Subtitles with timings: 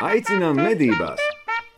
[0.00, 1.20] Aicinām medībās!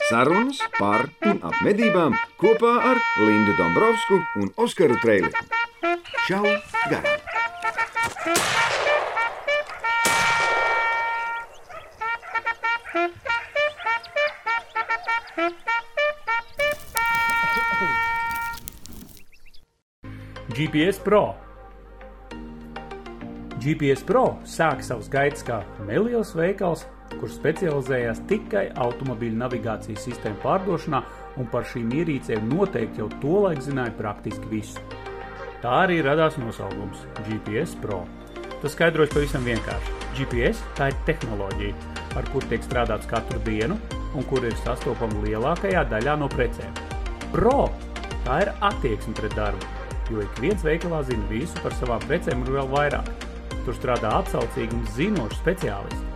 [0.06, 5.42] Sarunas par un ap medībām kopā ar Lindu Dombrovskiju un Oskaru Trēliņu.
[6.28, 6.46] Čau!
[6.86, 7.18] Garām!
[20.54, 21.24] GPS Pro.
[23.58, 26.86] GPS Pro sāk savus gaitas kā neliels veikals,
[27.22, 31.00] kurš specializējās tikai automobīļu navigācijas sistēmu pārdošanā,
[31.38, 34.82] un par šīm ierīcēm noteikti jau tolaik zināja praktiski visu.
[35.62, 38.00] Tā arī radās nosaukums GPS Pro.
[38.58, 39.94] Tas skaidrojas pavisam vienkārši.
[40.18, 43.78] GPS tā ir tehnoloģija, ar kuru tiek strādāts katru dienu
[44.18, 46.74] un kur ir sastopama lielākajā daļā no precēm.
[47.30, 47.70] Pro
[48.26, 49.70] tā ir attieksme pret darbu,
[50.10, 53.12] jo ik viens veikalā zina visu par savām precēm un vēl vairāk.
[53.62, 56.11] Tur strādā atsaucīgi un zinoši speciālisti.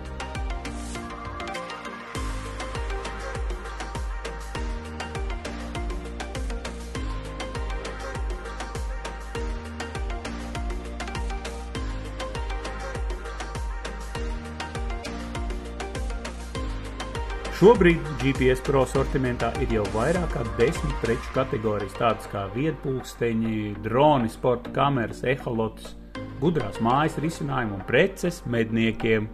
[17.67, 24.31] Šobrīd GPS Pro sortimentā ir jau vairāk kā desmit preču kategorijas, tādas kā viedpulksteņi, droni,
[24.31, 25.97] sporta kameras, eholots,
[26.39, 29.27] gudrās mājas risinājumi un preces medniekiem.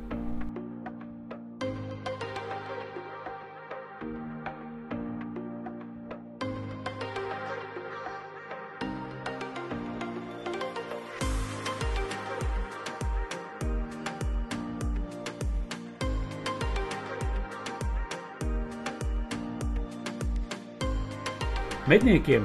[21.93, 22.45] Medniekiem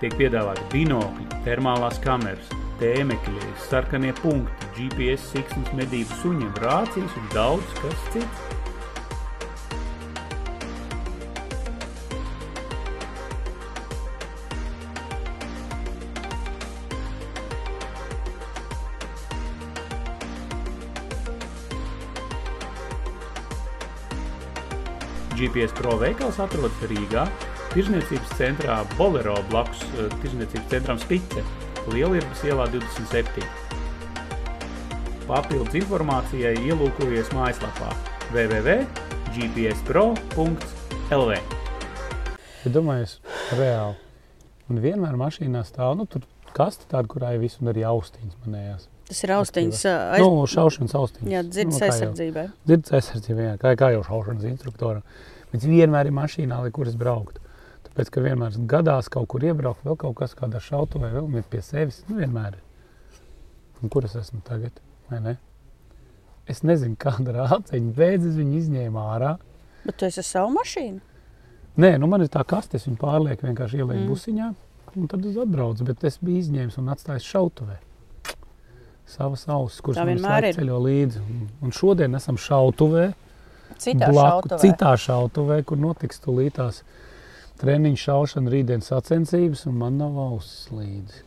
[0.00, 2.48] tiek piedāvāti binokļi, termālās kameras,
[2.80, 8.42] tēmekļi, sarkanie punkti, GPS siksnas medību suņiem, rācijas un daudz kas cits.
[25.38, 27.28] GPS Pro veikals atrodas Rīgā,
[27.72, 31.40] Tirzniecības centrā Bolero blakus eh, Tirzniecības centram Spice,
[31.88, 33.40] Lielierbas ielā 27.
[35.24, 37.88] Papildus informācijai ielūkojies mājaslapā
[38.34, 41.30] www.gpspro.lv.
[42.62, 43.12] Ja domājies,
[43.56, 43.96] reāli.
[44.68, 46.20] Un vienmēr mašīnā stāv nu, tur
[46.52, 48.84] kasta tāda, kurā ir viss un arī austiņas manējās.
[49.08, 49.96] Tas ir austiņas Aiz...
[50.18, 50.22] aiz...
[50.22, 51.32] Nu, šaušanas austiņas.
[51.32, 52.46] jā, dzirdes Nu, aizsardzībai.
[52.68, 55.02] Dzirdes aizsardzība, jā, kā, kā jau šaušanas instruktoram.
[55.52, 57.38] Bet vienmēr ir mašīnā, lai kur es brauktu.
[57.92, 61.60] Tāpēc, ka vienmēr gadās kaut kur iebraukt, vēl kaut kas kādā šautavē, vēl ir pie
[61.60, 61.98] sevis.
[62.08, 62.54] Nu, vienmēr.
[62.56, 63.20] ir.
[63.82, 64.72] Un kur es esmu tagad?
[65.10, 65.34] Vai ne?
[66.48, 69.34] Es nezinu, kāda rāciņa beidzas viņu izņēma ārā.
[69.84, 71.00] Bet tu esi ar savu mašīnu.
[71.82, 74.08] Nē, nu man ir tā kaste, es viņu pārlieku vienkārši ielieku Mm.
[74.12, 74.48] busiņā,
[74.96, 75.84] un tad es atbraucu.
[75.88, 77.76] Bet es biju izņēmis un atstājis šautavē.
[79.12, 80.18] Savas ausis, kuras man
[80.56, 81.20] ceļo līdzi.
[81.20, 83.10] Un, un šodien esam šautavē,
[83.82, 84.60] Citā blaku- šautavē.
[84.62, 86.82] citā šautavē, kur notiks tūlītās
[87.62, 91.22] treniņu šaušana, rītdienas sacensības, un man nav ausis līdzi.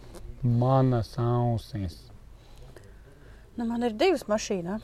[0.45, 1.95] Manas ausis.
[3.55, 4.83] Nu, man ir divas mašīnas.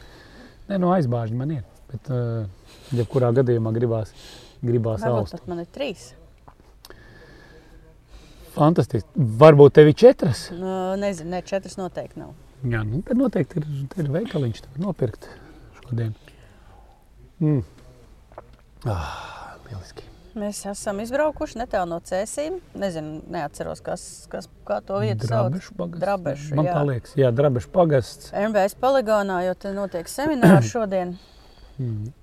[0.69, 1.67] Nē, no aizbāžņa man ir.
[1.91, 4.13] Bet, uh, jebkurā gadījumā gribās,
[4.63, 5.47] gribās Varbūt aust.
[5.51, 6.13] man ir trīs.
[8.55, 9.25] Fantastiski.
[9.41, 10.45] Varbūt tev ir četras.
[10.55, 12.31] Nu, nezinu, ne, četras noteikti nav.
[12.61, 13.67] Jā, nu, tad noteikti ir,
[14.03, 15.27] ir veikaliņš, tev nopirkt
[15.81, 16.15] šodien.
[17.41, 17.63] Mm.
[18.87, 20.10] Ah, lieliski.
[20.31, 22.61] Mēs esam izbraukuši netālu no cēsīm.
[22.79, 24.47] Nezinu, neatceros, kas, kas
[24.87, 25.51] to vietu sauc.
[25.51, 26.03] Drabešu pagasts.
[26.05, 26.75] Drabešu, Man jā.
[26.87, 28.31] liekas, jā, Drabešu pagasts.
[28.31, 31.17] MBS poligonā, jo te notiek seminārs šodien.
[31.81, 32.13] Mm.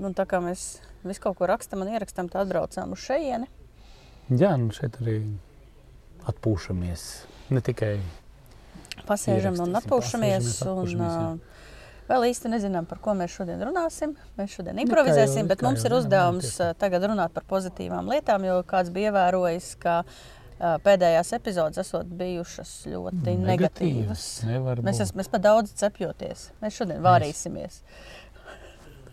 [0.00, 3.50] Un tā kā mēs visu kaut ko rakstam un ierakstām, tad atbraucām uz šejieni.
[4.32, 5.18] Jā, nu šeit arī
[6.30, 7.06] atpūšamies.
[7.52, 7.96] Ne tikai
[9.08, 10.48] Pasēžam un atpūšamies.
[10.62, 11.61] Un, atpūšamies,
[12.10, 14.14] vēl īsti nezinām, par ko mēs šodien runāsim.
[14.38, 18.60] Mēs šodien improvizēsim, jau- bet mums ir uzdevums uh, tagad runāt par pozitīvām lietām, jo
[18.68, 24.26] kāds bija ievērojis, ka uh, pēdējās epizodes esot bijušas ļoti negatīvas.
[24.50, 26.50] Nevar Mēs esam mēs pa daudz cepjoties.
[26.62, 27.82] Mēs šodien vārīsimies.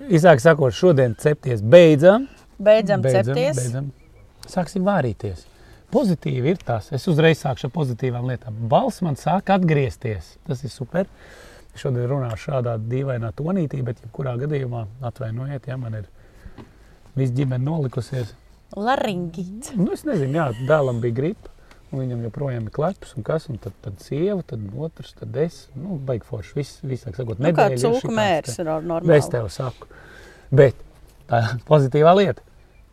[0.09, 2.27] Īsāk sakot, šodien cepties beidzam.
[2.59, 3.57] Beidzam, cepties.
[3.59, 3.89] Beidzam.
[4.49, 5.45] Sāksim vārīties.
[5.91, 6.91] Pozitīvi ir tas.
[6.95, 8.55] Es uzreiz sākšu ar pozitīvām lietām.
[8.71, 10.35] Balss man sāk atgriezties.
[10.47, 11.07] Tas ir super.
[11.77, 16.07] Šodien runāšu šādā dīvainā tonītī, bet jebkurā gadījumā atvainojiet, ja man ir
[17.15, 18.33] viss ģimene nolikusies.
[18.75, 19.73] Laringīts.
[19.77, 21.49] Nu, es nezinu, jā, dēlam bija gripa.
[21.91, 25.67] un Viņam joprojām ir kleps, un kas, un tad, tad sieva, tad otrs, tad es.
[25.75, 26.53] Nu, baigi forši.
[26.59, 26.75] Viss,
[27.07, 27.87] tā sakot, Nu, nedēļa ir te-
[29.07, 29.87] ir Es tev saku.
[30.51, 30.75] Bet
[31.29, 32.41] tā pozitīvā lieta.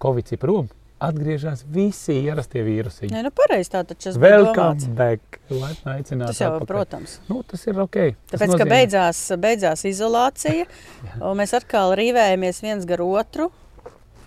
[0.00, 0.68] Covid ir prom,
[1.06, 3.10] atgriežas visi ierastie vīrusi.
[3.12, 4.86] Nē, nu pareizi tā taču tas bija domāts.
[4.86, 5.38] Welcome back!
[5.50, 6.30] Laipni aicināti.
[6.32, 6.68] Tas jau, atpakaļ.
[6.70, 7.16] protams.
[7.30, 7.98] Nu, tas ir ok.
[8.32, 10.66] Tas Tāpēc, ka beidzās, beidzās izolācija,
[11.26, 13.50] un mēs atkal rīvējamies viens gar otru.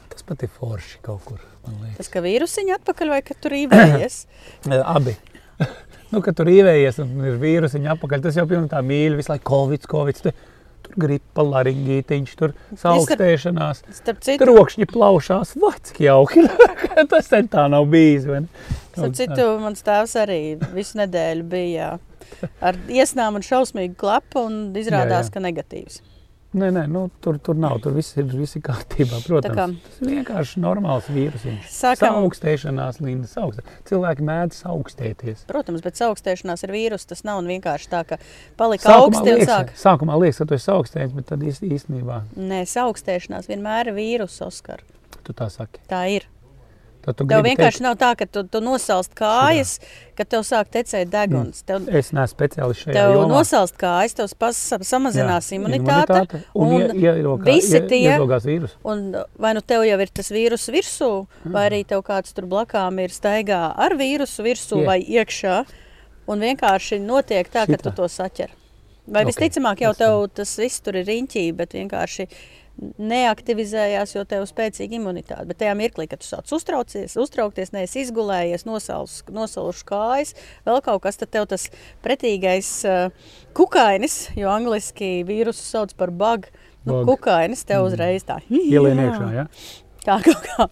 [0.09, 1.41] Tas pat ir forši kaut kur.
[1.65, 1.97] man liekas.
[1.99, 4.21] Tas, ka vīrusiņi atpakaļ vai ka tur rīvējies.
[4.69, 5.13] Eh, Abi.
[6.11, 9.19] nu, kad tur īvējies un ir vīrusiņa apakaļ, tas jau pilnīgi tā mīļi.
[9.19, 10.21] Visu laiku covid, covid.
[10.89, 13.83] Tur gripa, laringītiņš, tur saaugstēšanās.
[14.41, 15.56] Trokšņi plaušās,
[15.91, 16.45] cik jauki.
[17.12, 18.25] tas sen tā nav bijis.
[18.97, 20.41] starp citu mans tēvs arī
[20.74, 21.91] visu nedēļu bija
[22.63, 25.33] ar iesnām un šausmīgu klapu, un izrādās, Jā, jā.
[25.36, 26.01] ka negatīvs.
[26.50, 27.75] Nē, nē, nu, tur, tur nav.
[27.84, 29.19] Tur viss ir, viss ir kārtībā.
[29.22, 31.68] Protams, kā- tas ir vienkārši normāls vīrusiņš.
[31.69, 33.62] Sākam- Augstēšanās, Linda, augstē.
[33.86, 35.44] Cilvēki mēdz augstēties.
[35.46, 37.06] Protams, bet augstēšanās ir vīrus.
[37.06, 38.18] Tas nav vienkārši tā, ka
[38.57, 39.69] palika augsti un sāk.
[39.78, 44.42] sākumā liekas, ka tu esi augstējies, bet tad īst- īstenībā Nē, augstēšanās vienmēr ir vīrus,
[44.42, 44.80] Oskar.
[45.24, 45.78] tu tā saki.
[45.88, 46.25] Tā ir.
[47.00, 49.78] Tev vienkārši nav tā, ka tu, tu nosalst kājas,
[50.19, 51.63] kad tev sāk tecēt deguns.
[51.66, 53.30] Tev, teikt, Es neesmu speciālists šajā tev jomā.
[53.31, 56.42] nosalst kājas, tev pas, samazinās Jā, imunitāte.
[56.54, 58.75] Un, un un ierokā, visi ie- tie- vīrusu.
[58.84, 63.00] Un vai nu tev jau ir tas vīrus virsū, vai arī tev kāds tur blakām
[63.00, 64.86] ir staigā ar vīrusu virsū Jā.
[64.86, 65.66] vai iekšā,
[66.28, 67.96] un vienkārši notiek tā, ka tu Šitā.
[67.96, 68.50] to saķer.
[69.10, 72.28] Vai Ok, visticamāk jau tev tas viss tur ir riņķī, bet vienkārši
[72.79, 75.47] neaktivizējās, jo tev ir spēcīga imunitāte.
[75.49, 80.33] Bet tajā mirklī, kad tu sāc uztraucies, uztraukties, neesi izgulējies, nosaluši kājas,
[80.67, 81.67] vēl kaut kas, tad tev tas
[82.05, 86.47] pretīgais uh, kukainis, jo angliski vīrusu sauc par bug,
[86.87, 89.47] nu, kukainis tev uzreiz tā Ielien iekšā, ja?
[90.05, 90.65] Tā kaut kā.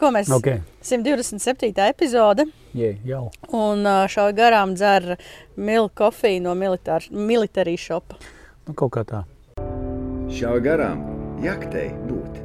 [0.00, 0.48] Ko mēs Ok,
[0.82, 1.70] 127.
[1.86, 3.28] epizode Jē, jau.
[3.54, 5.14] un ā, šauj garām dzer
[5.54, 8.18] milku kofiju no militār, militārī šopa.
[8.66, 9.22] Nu, kaut kā tā.
[10.32, 11.04] Šauj garām,
[11.42, 12.40] jaktei būt.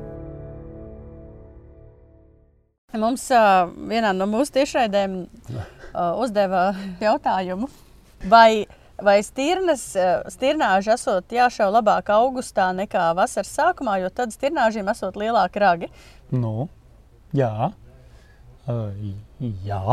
[2.97, 5.17] Mums ā, vienā no mūsu tiešraidēm
[5.53, 6.71] ā, uzdeva
[7.03, 7.67] jautājumu,
[8.31, 8.65] vai,
[9.03, 9.83] vai stirnas,
[10.33, 15.91] stirnāži esot jāšauj labāk augustā nekā vasaras sākumā, jo tad stirnāžiem esot lielāki ragi.
[16.33, 16.69] Nu,
[17.35, 17.69] jā.
[18.67, 18.89] Uh,
[19.67, 19.83] jā.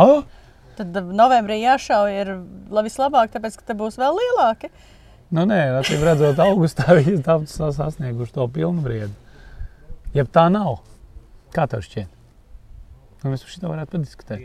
[0.79, 2.33] Tad novembrī jāšauj ir
[2.75, 4.73] la- vislabāk, tāpēc, ka te būs vēl lielāki.
[5.35, 9.13] Nu, nē, acīm redzot, augustā viņi daudz sa- sasnieguši to pilnbriedi.
[10.15, 10.77] Ja tā nav,
[11.55, 12.11] kā tev šķiet?
[13.25, 14.45] Nu, mēs par šo varētu padiskutēt.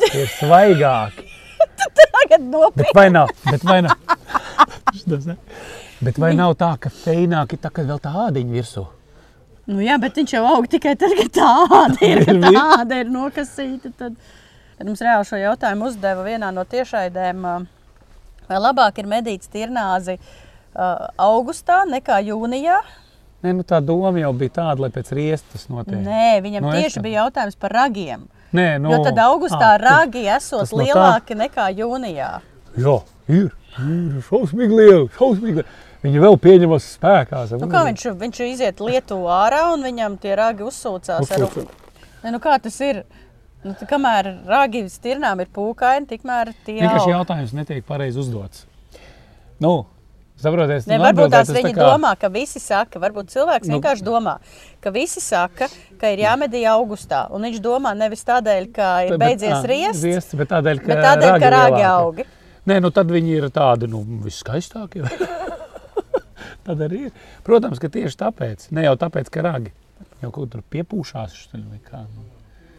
[0.00, 1.24] Tie ir svaigāki.
[2.20, 2.82] Tagad nopietni.
[2.82, 3.30] Bet vai nav?
[3.48, 3.96] Bet vai nav?
[6.04, 8.84] Bet vai nav tā, ka feināk ir tā, ka vēl tā ādiņa virsū?
[9.70, 13.00] Nu, jā, bet viņš jau aug tikai tad, kad tāda ir, Ir kad vi- tāda
[13.04, 13.92] ir nokasīta.
[14.00, 14.16] Tad,
[14.78, 17.44] tad mums reāli šo jautājumu uzdeva vienā no tiešraidēm.
[17.44, 17.54] ā,
[18.50, 22.80] Vai labāk ir medīt stirnāzi uh, augustā nekā jūnijā?
[23.40, 26.00] Nē, nu, tā doma jau bija tāda, lai pēc riestas notiek.
[26.04, 28.26] Nē, viņam Nu, no es tieši tā- bija jautājums par ragiem.
[28.52, 32.30] Nē nu, Jo tad augustā tu- ragi esot no lielāki nekā jūnijā.
[32.76, 32.96] Jā,
[33.28, 33.52] ir.
[33.78, 35.68] Ir šausmīgi liela, šausmīgi liela.
[36.02, 37.44] Viņa vēl pieņemas spēkā.
[37.60, 41.30] Nu, kā viņš, viņš iziet lietu ārā un viņam tie ragi uzsūcās?
[41.30, 41.66] Ar, Uzsūca.
[42.24, 43.04] ne, nu, kā tas ir?
[43.60, 47.16] Nu, tā kamēr ragi stirnām ir pūkaini, tikmēr tie Vienkārši aug.
[47.18, 48.62] jautājums netiek pareizi uzdots.
[49.60, 49.84] Nu,
[50.40, 51.90] saprotiet, Ne, varbūt tās viņi kā...
[51.92, 53.74] domā, ka visi saka, varbūt cilvēks Nu.
[53.74, 54.38] nu, vienkārši domā,
[54.80, 55.68] ka visi saka,
[56.00, 57.26] ka ir jāmedī augustā.
[57.36, 61.36] Un viņš domā nevis tādēļ, ka ir beidzies riests, Riests, bet tādēļ, ka, bet tādēļ,
[61.44, 62.28] ka rāgi augi.
[62.70, 65.04] Nē, nu tad viņi ir tādi nu, viskaistākie.
[66.64, 67.12] Tad arī ir.
[67.44, 69.72] Protams, ka tieši tāpēc, ne jau tāpēc, ka ragi
[70.20, 71.32] jau kaut kur piepūšās.
[71.44, 72.02] šķiet, vai kā.
[72.04, 72.29] Es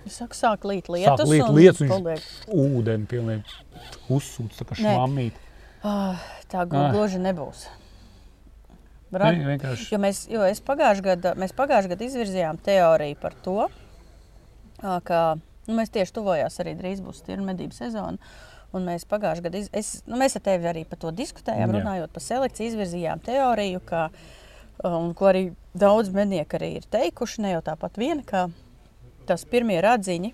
[0.10, 1.20] saku, sāk līt lietus.
[1.22, 2.30] Sāk līt un lietus, viņš-.
[2.50, 3.44] Ūdeni pilnīgi
[4.10, 5.34] uzsūc, tā kā švamīt.
[5.84, 6.92] Ah, tā glu- Ah.
[6.94, 7.68] gluži nebūs.
[9.12, 9.36] Nē, Rag...
[9.44, 9.92] vienkārši.
[9.92, 13.68] Jo mēs, jo es pagājušajā gadā, mēs pagājušajā gadā izvirzījām teoriju par to,
[14.80, 15.36] ka
[15.68, 18.18] nu, mēs tieši tuvojās arī drīz būs tirna medību sezona.
[18.72, 21.82] Un mēs pagājušajā gadā, iz, es, nu, mēs ar tevi arī par to diskutējām, Jā.
[21.82, 24.06] runājot par selekciju, izvirzījām teoriju, ka,
[24.88, 28.46] un, ko arī daudz mednieki arī ir teikuši, ne jau tāpat viena, ka
[29.30, 30.34] tas pirmie radziņi,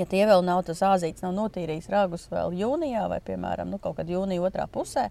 [0.00, 3.98] ja tie vēl nav, tas āzīts nav notīrījis ragus vēl jūnijā vai, piemēram, nu, kaut
[4.00, 5.08] kad jūnija otrā pusē,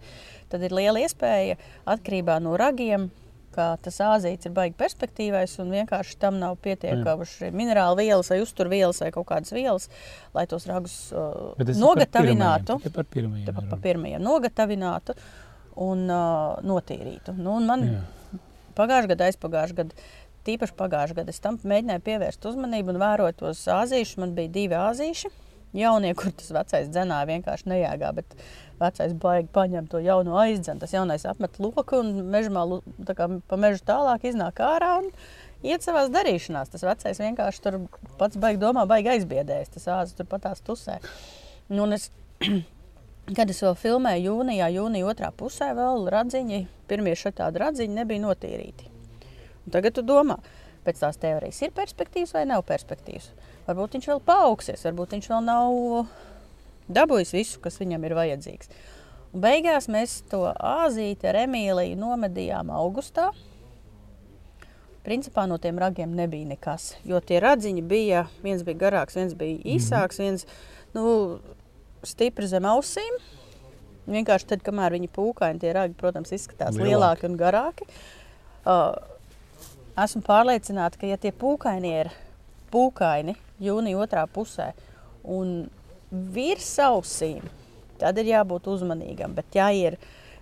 [0.52, 3.10] tad ir liela iespēja atkarībā no ragiem,
[3.54, 9.02] ka tas āzīts ir baigi perspektīvais un vienkārši tam nav pietiekamas minerālu vielas vai uzturvielas
[9.04, 9.90] vai kaut kādas vielas,
[10.38, 12.78] lai tos ragus uh, nogatavinātu.
[12.84, 13.48] Tikai par pirmajiem.
[13.50, 15.18] Te pa, pa pirmajiem nogatavinātu
[15.82, 17.36] un uh, notīrītu.
[17.40, 18.02] Nu, un man Jā.
[18.78, 20.10] pagājušajā gadā, aizpagājušajā gadā,
[20.50, 24.20] tīpaši pagājušajā gadā, es tam mēģināju pievērst uzmanību un vērot tos āzīšus.
[24.20, 25.32] Man bija divi āzīši.
[25.78, 28.34] Jaunie, kur tas vecais dzenāja vienkārši nejāgā, bet
[28.80, 30.80] vecais baigi paņem to jauno aizdzen.
[30.82, 32.34] Tas jaunais apmet loku un
[33.06, 35.12] kā pa mežu tālāk iznāk ārā un
[35.62, 36.74] iet savā darīšanās.
[36.74, 37.80] Tas vecais vienkārši tur
[38.18, 39.70] pats baigi domā, baigi aizbiedēs.
[39.76, 40.98] Tas āzis tur patās tusē.
[41.70, 42.10] Nu, un es,
[43.38, 48.96] kad es vēl filmēju jūnijā, jūnija otrā pusē, vēl radziņi, pirmie šādi radziņi nebija notīrīti.
[49.70, 50.40] Un tagad tu domā,
[50.82, 53.28] pēc tās teorijas ir perspektīvas vai nav perspektīvas.
[53.68, 56.08] Varbūt viņš vēl paaugsies, varbūt viņš vēl nav
[56.90, 58.72] dabūjis visu, kas viņam ir vajadzīgs.
[59.30, 63.28] Un beigās mēs to āzīti ar Emīliju nomedījām augustā.
[65.06, 69.62] Principā no tiem ragiem nebija nekas, jo tie radziņi bija, viens bija garāks, viens bija
[69.76, 70.48] īsāks, viens
[70.98, 71.38] nu,
[72.02, 73.22] stipri zem ausīm.
[74.10, 77.90] Vienkārši tad, kamēr viņi pūkaini, tie ragi, protams, izskatās lielāki, lielāki un garāki.
[78.66, 78.98] Uh,
[79.98, 82.12] esmu pārliecināta, ka ja tie pūkaini ir
[82.74, 84.72] pūkaini jūnija otrā pusē
[85.24, 85.70] un
[86.12, 87.44] virs ausīm,
[88.02, 89.34] tad ir jābūt uzmanīgam.
[89.38, 89.98] Bet, ja ir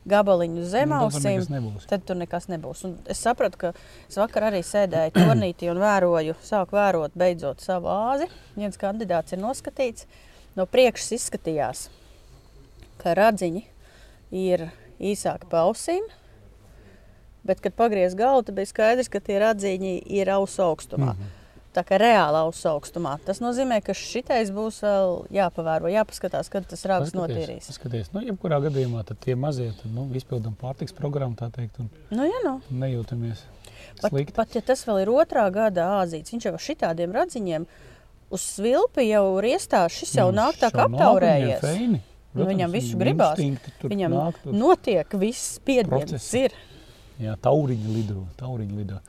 [0.08, 1.88] gabaliņu zem Nu, ausīm, nebūs.
[1.90, 2.86] tad tur nekas nebūs.
[2.88, 3.72] Un es sapratu, ka
[4.08, 8.30] es vakar arī sēdēju turnītī un vēroju, sāku vērot beidzot savu āzi.
[8.56, 10.08] Viens kandidāts ir noskatīts.
[10.56, 11.88] No priekšas izskatījās,
[13.02, 13.66] ka radziņi
[14.32, 16.08] ir īsāki pa ausīm.
[17.48, 21.14] Bet, kad pagriez galvu, tad bija skaidrs, ka tie radziņi ir ausu augstumā.
[21.14, 21.34] Mm -hmm.
[21.78, 23.18] Tā kā reāli ausu augstumā.
[23.26, 27.68] Tas nozīmē, ka šitais būs vēl jāpavēro, jāpaskatās, kad tas rāks notīrīs.
[27.72, 31.90] Skaties, nu, jebkurā gadījumā tad tie mazie tad, nu, izpildām pārtiks programmu, tā teikt, un
[32.10, 32.62] Nu, jā, nu.
[32.72, 33.38] nejūtamies
[34.02, 34.34] Pat, slikti.
[34.34, 37.66] pat ja tas vēl ir otrā gada āzīts, viņš jau ar šitādiem radziņiem
[38.32, 39.90] uz svilpi jau riestās.
[39.92, 41.60] Šis jau Nu, nāk tā kā aptaurējies.
[41.62, 42.02] feini.
[42.34, 43.38] Nu, viņam Protams, visu gribās.
[43.82, 46.34] tur Viņam nāk, tur- notiek viss spiediens.
[46.34, 46.52] Ir.
[47.22, 49.00] Jā, tauriņi lido, tauriņi lido.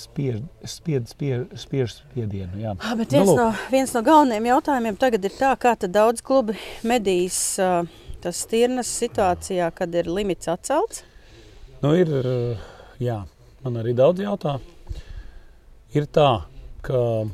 [0.00, 2.72] Spiež, spied, spiež, spiež spiedienu, jā.
[2.78, 3.36] Ah, Bet Nu, viens, lūk.
[3.36, 6.54] no, viens no galvenajiem jautājumiem tagad ir tā, kā daudz klubi
[6.86, 7.58] medīs
[8.20, 11.02] tas stirnas situācijā, kad ir limits atcelts.
[11.82, 12.08] Nu, ir,
[13.00, 13.18] jā,
[13.64, 14.58] man arī daudz jautā.
[15.96, 16.44] Ir tā,
[16.86, 17.26] ka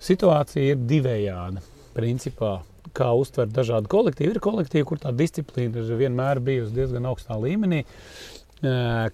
[0.00, 1.62] situācija ir divējāda.
[1.96, 2.60] Principā,
[2.94, 4.36] kā uztver dažādi kolektīvi.
[4.36, 7.82] Ir kolektīvi, kur tā disciplīna ir vienmēr bijusi diezgan augstā līmenī,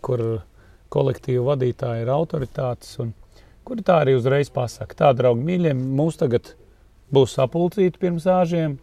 [0.05, 0.25] kur
[0.95, 2.97] kolektīvu vadītāji ir autoritātes.
[3.03, 3.13] un
[3.65, 6.51] Kuri tā arī uzreiz pasakā, tā, draugi, mīļie, mums tagad
[7.15, 8.75] būs sapulcīti pirms āžiem,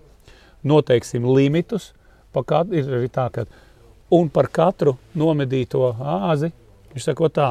[0.66, 1.92] noteiksim limitus.
[2.34, 3.44] Katru, ir arī tā, ka
[4.18, 6.50] un par katru nomedīto āzi
[6.94, 7.50] viņš saka, tā,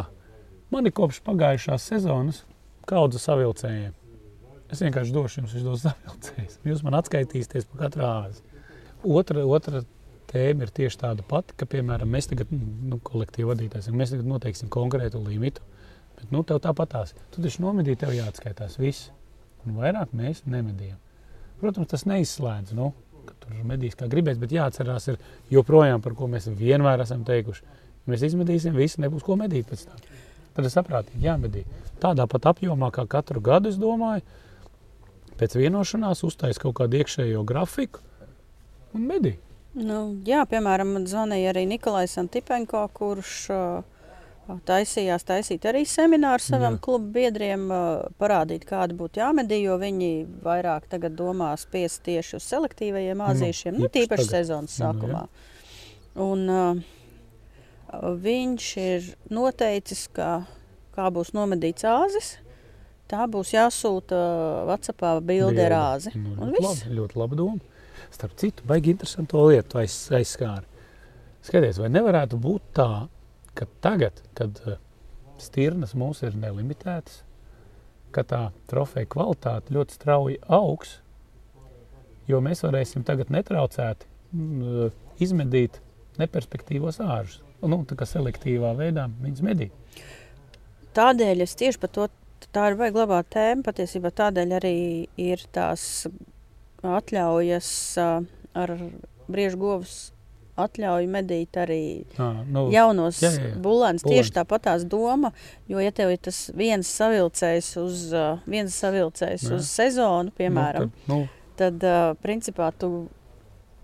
[0.72, 2.42] man ir kopš pagājušās sezonas
[2.88, 3.94] kaudze savilcējiem.
[4.70, 6.58] Es vienkārši došu jums tos savilcējus.
[6.66, 8.42] Jūs man atskaitīsieties par katru āzi.
[9.06, 9.84] Otra, otra
[10.30, 14.70] tēma ir tieši tāda pati, ka, piemēram, mēs tagad, nu, kolektīvi vadītājs, mēs tagad noteiksim
[14.72, 15.64] konkrētu limitu.
[16.20, 17.14] Bet, nu, tev tāpatās.
[17.34, 19.10] Tu taču nomedīji, tev jāatskaitās viss.
[19.64, 20.98] Un vairāk mēs nemedījām.
[21.60, 22.92] Protams, tas neizslēdz, nu,
[23.26, 25.18] ka tur medīs kā gribēs, bet jāatcerās ir
[25.52, 27.64] joprojām, par ko mēs vienmēr esam teikuši.
[28.00, 30.04] Ja mēs izmedīsim, visu nebūs ko medīt pēc tam.
[30.56, 31.64] Tad ir saprātīgi jāmedī.
[32.02, 34.24] Tādā pat apjomā kā katru gadu, es domāju,
[35.40, 38.02] pēc vienošanās uztais kaut kādu iekšējo grafiku
[38.96, 39.36] un medī.
[39.78, 46.70] Nu, jā, piemēram, man zvanīja arī Nikolais Antipenko, kurš uh, taisījās taisīt arī semināru Jā.
[46.82, 50.10] klubu biedriem, uh, parādīt, kāda būtu jāmedī, jo viņi
[50.42, 54.34] vairāk tagad domā spiest tieši uz selektīvajiem āzīšiem, nu, īpaši tīpaši tagad.
[54.34, 55.24] sezonas Nu, sākumā.
[56.26, 56.82] Un uh,
[58.26, 60.42] viņš ir noteicis, ka
[60.98, 62.34] kā būs nomedīts āzis,
[63.10, 64.18] tā būs jāsūta
[64.66, 66.14] WhatsAppā bilde ar āzi.
[66.18, 67.78] Nu, ļoti, labi, ļoti labi doma.
[68.10, 70.66] Starp citu, baigi interesantu lietu aiz, aizskāri.
[71.46, 72.90] Skaties, vai nevarētu būt tā,
[73.56, 74.78] ka tagad, kad eh,
[75.40, 77.22] stirnas mums ir nelimitētas,
[78.14, 78.40] ka tā
[78.70, 80.98] trofeja kvalitāte ļoti strauji augs,
[82.28, 84.90] jo mēs varēsim tagad netraucēti mm,
[85.22, 85.80] izmedīt
[86.20, 87.40] neperspektīvos āržus.
[87.60, 90.00] Nu, tā kā selektīvā veidā viņas medīt.
[90.96, 92.06] Tādēļ es tieši par to
[92.54, 93.64] tā ir vajag glabāt tēmu.
[93.66, 94.76] Patiesībā tādēļ arī
[95.20, 96.06] ir tās
[96.86, 97.68] atļaujas
[98.56, 98.72] ar
[99.30, 99.98] briežu govs
[100.60, 101.82] atļauju medīt arī
[102.20, 103.58] À, nu, jaunos jā, jā, jā.
[103.64, 104.02] Bulēns.
[104.04, 105.30] Tieši tāpat tās doma,
[105.70, 108.02] jo ja tev ir tas viens savilcējs uz,
[108.50, 109.54] viens savilcējs Jā.
[109.56, 111.22] uz sezonu, piemēram, Nu,
[111.56, 112.90] tad, tad uh, principā tu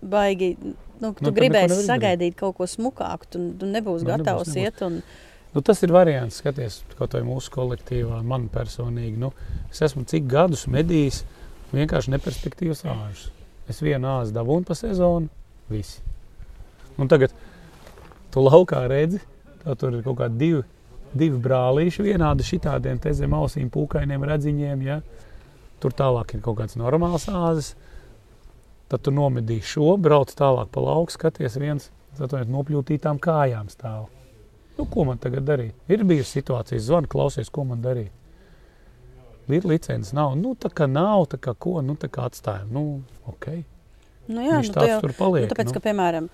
[0.01, 0.51] baigi.
[0.97, 4.53] Nu, tu tad neko gribēsi sagaidīt kaut ko smukāku, tu, tu nebūsi Nu, nebūs, gatavs
[4.53, 4.61] nebūs.
[4.65, 4.83] iet.
[4.85, 5.01] Un,
[5.55, 9.15] Nu, tas ir variants, skaties, kaut vai mūsu kolektīvā, man personīgi.
[9.17, 9.31] Nu,
[9.71, 11.23] es esmu cik gadus medījis
[11.73, 13.27] vienkārši neperspektīvas āžus.
[13.67, 15.27] Es vienu āzu dabūnu pa sezonu,
[15.71, 15.99] visi.
[16.97, 17.33] Un tagad
[18.31, 19.19] tu laukā redzi,
[19.63, 20.63] ka tur ir kaut kādi divi,
[21.17, 24.85] divi brālīši, vienādi šitādiem te zem ausīm pūkainiem radziņiem.
[24.87, 25.01] Ja?
[25.83, 27.75] Tur tālāk ir kaut kāds normāls āzis.
[28.87, 34.07] Tad tu nomedīji šo, brauc tālāk pa lauku, skaties viens, tad nopļūtītām kājām stāv.
[34.77, 35.75] Nu, ko man tagad darīt?
[35.91, 38.13] Ir bijusi situācija, zvanu, klausies, ko man darīt.
[39.47, 40.35] Licences, nav.
[40.39, 42.67] Nu, tā kā nav, tā kā ko, nu, tā kā atstājam.
[42.73, 42.83] Nu,
[43.31, 43.47] ok.
[44.27, 45.47] Nu, jā, Viņš nu, tāds jau- tur paliek.
[45.47, 45.73] Nu, tāpēc, nu.
[45.77, 46.27] ka, piemēram,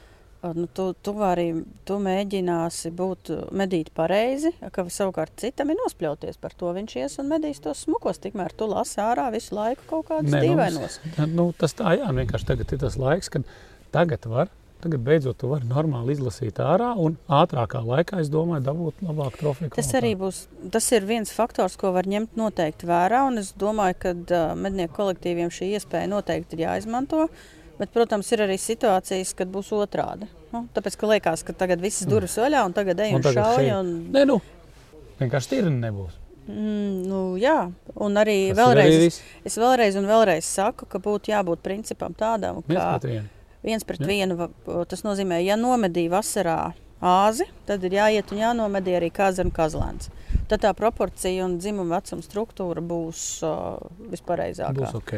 [0.57, 1.45] nu, tu, tu, vari,
[1.85, 6.73] tu mēģināsi būt medīt pareizi, ka savukārt citam ir nospļauties par to.
[6.73, 10.41] Viņš ies un medīs tos smukos, tikmēr tu lasi ārā visu laiku kaut kādus nu,
[10.41, 10.99] dīvainos.
[11.29, 13.45] Nu, tas tā, jā, vienkārši tagad ir tas laiks, kad
[13.93, 14.49] tagad var.
[14.83, 19.69] Tagad beidzot tu vari normāli izlasīt ārā un ātrākā laikā, es domāju, dabūt labāku trofeju.
[19.71, 19.99] Tas kvalitāti.
[20.01, 20.41] arī būs
[20.75, 23.21] tas ir viens faktors, ko var ņemt noteikti vērā.
[23.29, 24.13] un Es domāju, ka
[24.59, 27.29] mednieku kolektīviem šī iespēja noteikti ir jāizmanto.
[27.79, 30.27] Bet, protams, ir arī situācijas, kad būs otrādi.
[30.53, 33.69] Nu, tāpēc, ka liekas, ka tagad viss durvis vaļā un tagad ej Un un, šauj.
[33.79, 34.35] Un, Nē, nu,
[35.19, 36.19] vienkārši tirni nebūs.
[36.45, 39.21] mm, nu, jā, un arī Tas vēlreiz, arī viss.
[39.49, 42.99] es vēlreiz un vēlreiz saku, ka būtu jābūt principam tādam, ka.
[43.63, 44.09] Viens pret Jā.
[44.09, 44.49] vienu.
[44.89, 46.57] Tas nozīmē, ja nomedīja vasarā
[47.03, 50.11] āzi, tad ir jāiet un jānomedī arī kāzana kazlēns.
[50.51, 53.79] Tad tā proporcija un dzimuma vecuma struktūra būs uh,
[54.11, 54.75] vispareizākā.
[54.79, 55.15] Būs ok.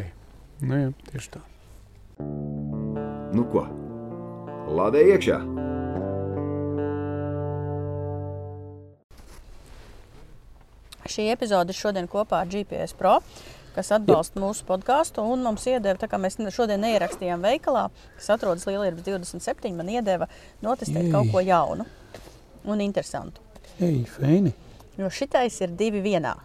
[0.65, 1.43] Nu, jā, tieši tā.
[3.35, 3.65] Nu ko?
[4.71, 5.41] Lādē iekšā!
[11.05, 13.19] Šī epizode šodien kopā ar GPS Pro,
[13.75, 15.23] kas atbalsta mūsu podkāstu.
[15.23, 20.29] un Mums iedeva, tā kā mēs šodien neierakstījām veikalā, kas atrodas Lielības 27, man iedeva
[20.65, 21.13] notestēt Jej.
[21.13, 21.87] kaut ko jaunu
[22.65, 23.43] un interesantu.
[23.79, 24.53] Ej, feini.
[24.95, 26.37] Jo šitais ir divi vienā.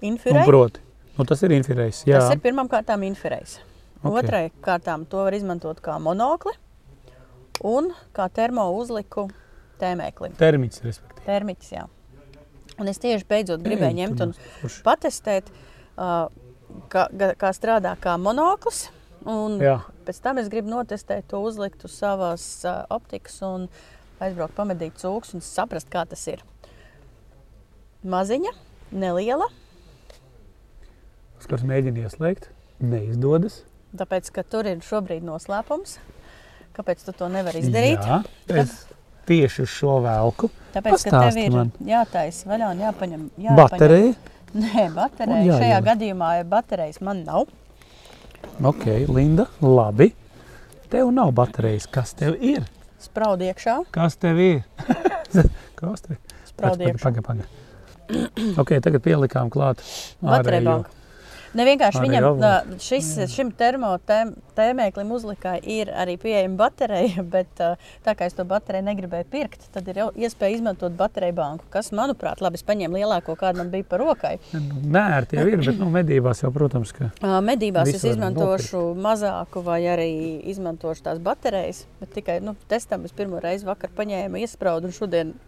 [0.00, 0.82] Un Infirei, proti.
[1.18, 2.04] Nu, tas ir infirējs.
[2.08, 3.58] Jā, tas ir pirmām kārtām infirejs.
[4.00, 4.08] Ok.
[4.08, 4.18] Okay.
[4.24, 6.54] Otrai kārtām to var izmantot kā monokli
[7.68, 9.28] un kā termo uzliku
[9.80, 10.34] tēmēklim.
[10.40, 11.26] termiņš, respektīvi.
[11.26, 11.84] Termiķis, jā.
[12.80, 14.32] Un es tieši beidzot gribēju Ej, ņemt un
[14.86, 15.69] patestēt, uh,
[16.00, 17.04] kā,
[17.40, 18.88] kā strādā kā monoklis.
[19.20, 22.44] Pēc tam es gribu notestēt to uzlikt uz savas
[22.88, 23.68] optikas un
[24.20, 26.42] aizbraukt, pamedīt cūkus un saprast, kā tas ir.
[28.00, 28.54] Maziņa,
[28.96, 29.50] neliela,
[31.40, 32.50] Skars mēģina ieslēgt.
[32.84, 33.62] Neizdodas.
[33.96, 35.96] tāpēc ka tur ir šobrīd noslēpums.
[36.76, 38.00] Kāpēc tu to nevari izdarīt?
[38.04, 38.20] Jā,
[38.60, 38.74] es
[39.28, 40.50] tieši uz šo velku.
[40.74, 41.72] Tāpēc, ka tev Pastāsti ir man.
[41.84, 43.24] jātaisa vaļā un jāpaņem.
[43.46, 43.58] jāpaņem.
[43.58, 44.12] Baterija.
[44.54, 45.40] Nē, baterija.
[45.44, 45.60] jāieliek.
[45.62, 47.46] Šajā gadījumā ja baterijas man nav.
[48.66, 50.10] Ok, Linda, labi.
[50.90, 51.86] Tev nav baterijas.
[51.86, 52.64] Kas tev ir?
[53.00, 54.62] Spraudi iekšā, Kas tev ir?
[55.78, 56.22] Kas tev ir?
[56.50, 57.02] spraudi iekšā.
[57.04, 58.56] Pagaid, pagaid.
[58.58, 59.80] Ok, tagad pielikām klāt.
[60.20, 60.72] Baterija ārējo.
[60.82, 60.96] banka.
[61.56, 62.50] Ne vienkārši arī viņam tā,
[62.82, 69.26] šis, šim termotēmēklim uzlikā ir arī pieejama baterija, bet tā kā es to bateriju negribēju
[69.32, 73.74] pirkt, tad ir iespēja izmantot bateriju banku, kas, manuprāt, labi, es paņēmu lielāko, kāda man
[73.74, 74.36] bija par rokai.
[74.54, 74.62] Nu,
[74.94, 77.10] nē, ar tie ir, bet nu, medībās jau, protams, ka.
[77.42, 79.04] Medībās es izmantošu nopirkt.
[79.08, 80.10] mazāku vai arī
[80.54, 85.38] izmantošu tās baterijas, bet tikai nu, testam es pirmo reizi vakar paņēmu iespraudu un šodien.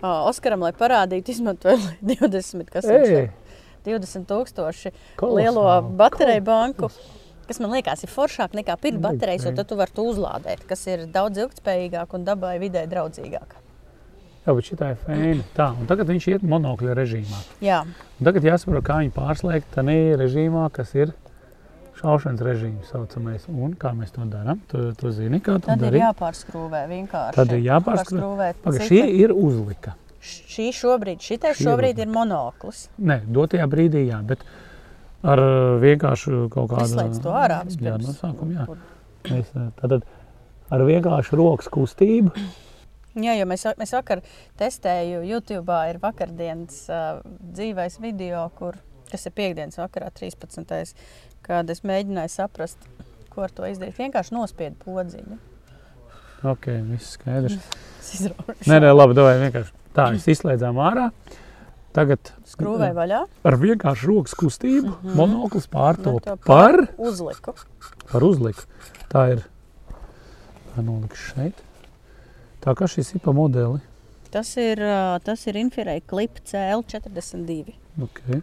[0.00, 3.39] Oskaram, lai parādītu, izmantoju 20 kasetes.
[3.86, 4.92] 20,000
[5.36, 5.64] lielo
[6.00, 6.90] bateriju banku.
[7.50, 10.86] Kas man liekas, ir foršāk nekā pirkt baterijas, jo tad tu vari to uzlādēt, kas
[10.86, 13.56] ir daudz ilgspējīgāk un dabai vidē draudzīgāk.
[14.40, 15.46] Jā, bet šī ir fēna.
[15.56, 17.40] Tā, tagad viņš iet monokļa režīmā.
[17.64, 17.82] Jā.
[17.84, 21.12] Un tagad jāsaprot, kā viņu pārslēgt tādā režīmā, kas ir
[22.00, 22.88] šaušanas režīms.
[22.88, 23.44] Saucamais.
[23.52, 24.62] Un kā mēs to darām?
[24.70, 25.74] Tu, tu zini, kā to darām.
[25.74, 25.98] Tad darīt.
[25.98, 27.36] ir jāpārskrūvē vienkārši.
[27.36, 28.48] Tad ir jāpārskrūvē.
[28.64, 29.96] Pagaid, šī ir uzlika.
[30.20, 32.88] Šī šobrīd, šitais Šī šobrīd ir monoklis.
[33.00, 34.42] Nē, dotajā brīdī, jā, bet
[35.24, 38.08] ar uh, vienkāršu kaut kādu Izslēdz to ārā Jā, vispirms.
[38.10, 38.66] no sākuma, jā.
[39.30, 40.04] Mēs, uh, tātad
[40.70, 42.34] ar vienkāršu rokas kustību.
[43.20, 44.20] Jā, jo mēs, mēs vakar
[44.60, 47.24] testēju, YouTube ir vakardienas uh,
[47.56, 48.76] dzīvais video, kur,
[49.10, 50.94] kas ir piekdienas vakarā, 13.
[51.42, 52.86] kad es mēģināju saprast,
[53.32, 53.96] ko ar to izdarīt.
[53.98, 55.40] Vienkārši nospiedu podziņu.
[56.50, 57.56] Ok, viss skaidrs.
[58.00, 58.22] Es.
[58.68, 59.79] Nē, nē, labi, davai vienkārši.
[59.96, 61.10] Tā, mēs izslēdzām ārā.
[61.90, 63.20] Tagad Skrūvēju vaļā.
[63.50, 65.16] ar vienkāršu rokas kustību mm -hmm.
[65.18, 67.54] monoklis pārtop to par, Uzliku.
[68.12, 68.62] par uzliku.
[69.10, 69.42] Tā ir.
[70.76, 71.54] Nolikšu šeit.
[72.62, 73.80] Tā kā šis ir pa modeli.
[74.30, 74.78] Tas ir,
[75.24, 77.74] tas ir Infrared Clip CL42.
[78.02, 78.42] Okay.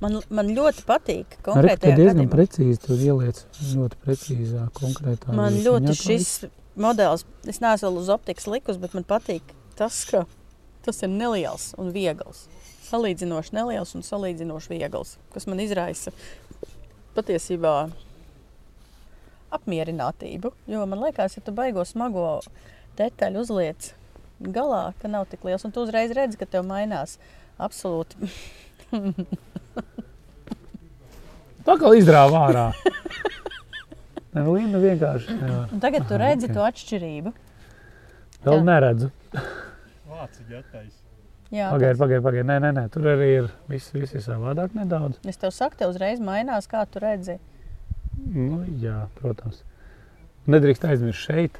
[0.00, 2.32] Man, man ļoti patīk Arī konkrētajā diezgan gadījumā.
[2.32, 3.44] precīzi tur ieliec.
[3.74, 5.34] Ļoti precīzā, konkrētā.
[5.36, 6.44] Man ļoti šis
[6.76, 9.42] modelis, es neesmu uz optikas likus, bet man patīk
[9.80, 10.26] tas, ka
[10.84, 12.46] tas ir neliels un viegls.
[12.90, 16.12] Salīdzinoši neliels un salīdzinoši viegls, kas man izraisa
[17.16, 17.74] patiesībā
[19.54, 20.52] apmierinātību.
[20.70, 22.40] Jo man liekas, ja tu baigo smago
[22.98, 23.92] detaļu uzliec
[24.40, 27.18] galā, ka nav tik liels, un tu uzreiz redzi, ka tev mainās
[27.60, 28.30] absolūti.
[31.66, 32.66] Tā kā izrāva ārā.
[34.30, 35.34] Nē, Linda vienkārši.
[35.74, 36.54] Un tagad tu Aha, redzi ok.
[36.56, 37.32] to atšķirību.
[38.46, 39.10] Vēl neredzu.
[40.20, 40.92] Vāciņa attais.
[41.50, 42.46] Jā, Pagaidiet, pagaidiet, pagaidiet.
[42.46, 45.16] Nē, nē, nē, tur arī ir viss, viss ir savādāk nedaudz.
[45.26, 47.38] Es tev saku, te uzreiz mainās, kā tu redzi.
[48.20, 49.62] Nu, jā, protams.
[50.50, 51.58] Nedrīkst aizmirst šeit.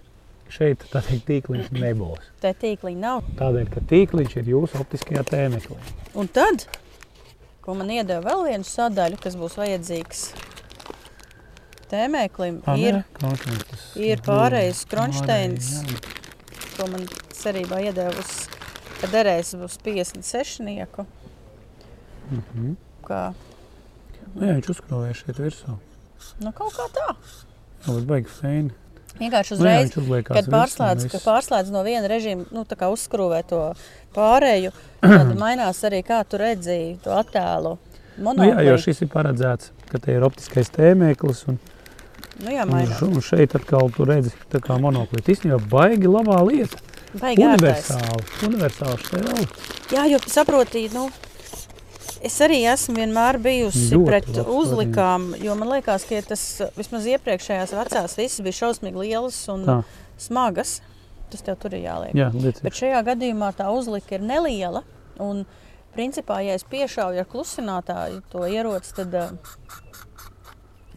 [0.51, 2.29] Šeit tā teikt, tīkliņš nebūs.
[2.43, 3.27] Te tīkliņa nav.
[3.39, 5.79] Tādēļ, ka tīkliņš ir jūsu optiskajā tēmeklī.
[6.19, 6.65] Un tad,
[7.63, 10.25] ko man iedeva vēl vienu sadaļu, kas būs vajadzīgs
[11.91, 13.87] tēmēklim, Ah, ir, konstants.
[13.99, 15.71] ir pārējais kronšteins.
[16.77, 17.07] Ko man
[17.43, 18.49] cerībā iedevusi,
[19.01, 21.07] ka derēs uz 56 nieku.
[22.31, 22.41] jā.
[22.41, 22.75] Mhm.
[23.07, 23.33] Kā,
[24.31, 25.73] Nu, jā, viņš uzkrāvēja šeit virsū.
[26.45, 27.09] nu, kaut kā tā.
[27.83, 28.71] Jā, bet baigi fēni.
[29.19, 32.79] Vienkārši Nu, jā, uzreiz, viņš uzliekās kad pārslēdz, ka pārslēdz no viena režīma, nu, tā
[32.79, 33.75] kā uzskrūvē to
[34.15, 34.71] pārēju,
[35.03, 37.75] tad mainās arī, kā tu redzēji to attēlu.
[38.21, 41.47] Nu, jā, jo šis ir paredzēts, ka te ir optiskais tēmēklis.
[41.51, 41.59] Un,
[42.41, 45.35] Nu, jā, un, un šeit atkal tu redzi, tā kā monoklīte.
[45.45, 46.79] Jau baigi labā lieta.
[47.19, 47.91] Baigi ērtais.
[47.91, 48.47] Universāli.
[48.47, 51.09] Universāli šeit Jā, jo saproti, nu,
[52.23, 56.45] es arī esmu vienmēr bijusi Ļoti pret uzlikām, jo man liekas, ka tas
[56.79, 59.81] vismaz iepriekšējās vecās visas bija šausmīgi lielas un Tā.
[60.21, 60.79] smagas.
[61.31, 62.15] Tas tev tur ir jāliek.
[62.19, 62.65] Jā, liecīgi.
[62.67, 64.83] Bet šajā gadījumā tā uzlika ir neliela.
[65.23, 65.45] Un,
[65.95, 69.79] principā, ja es piešauju ar klusinātāju to ieroci, tad, uh,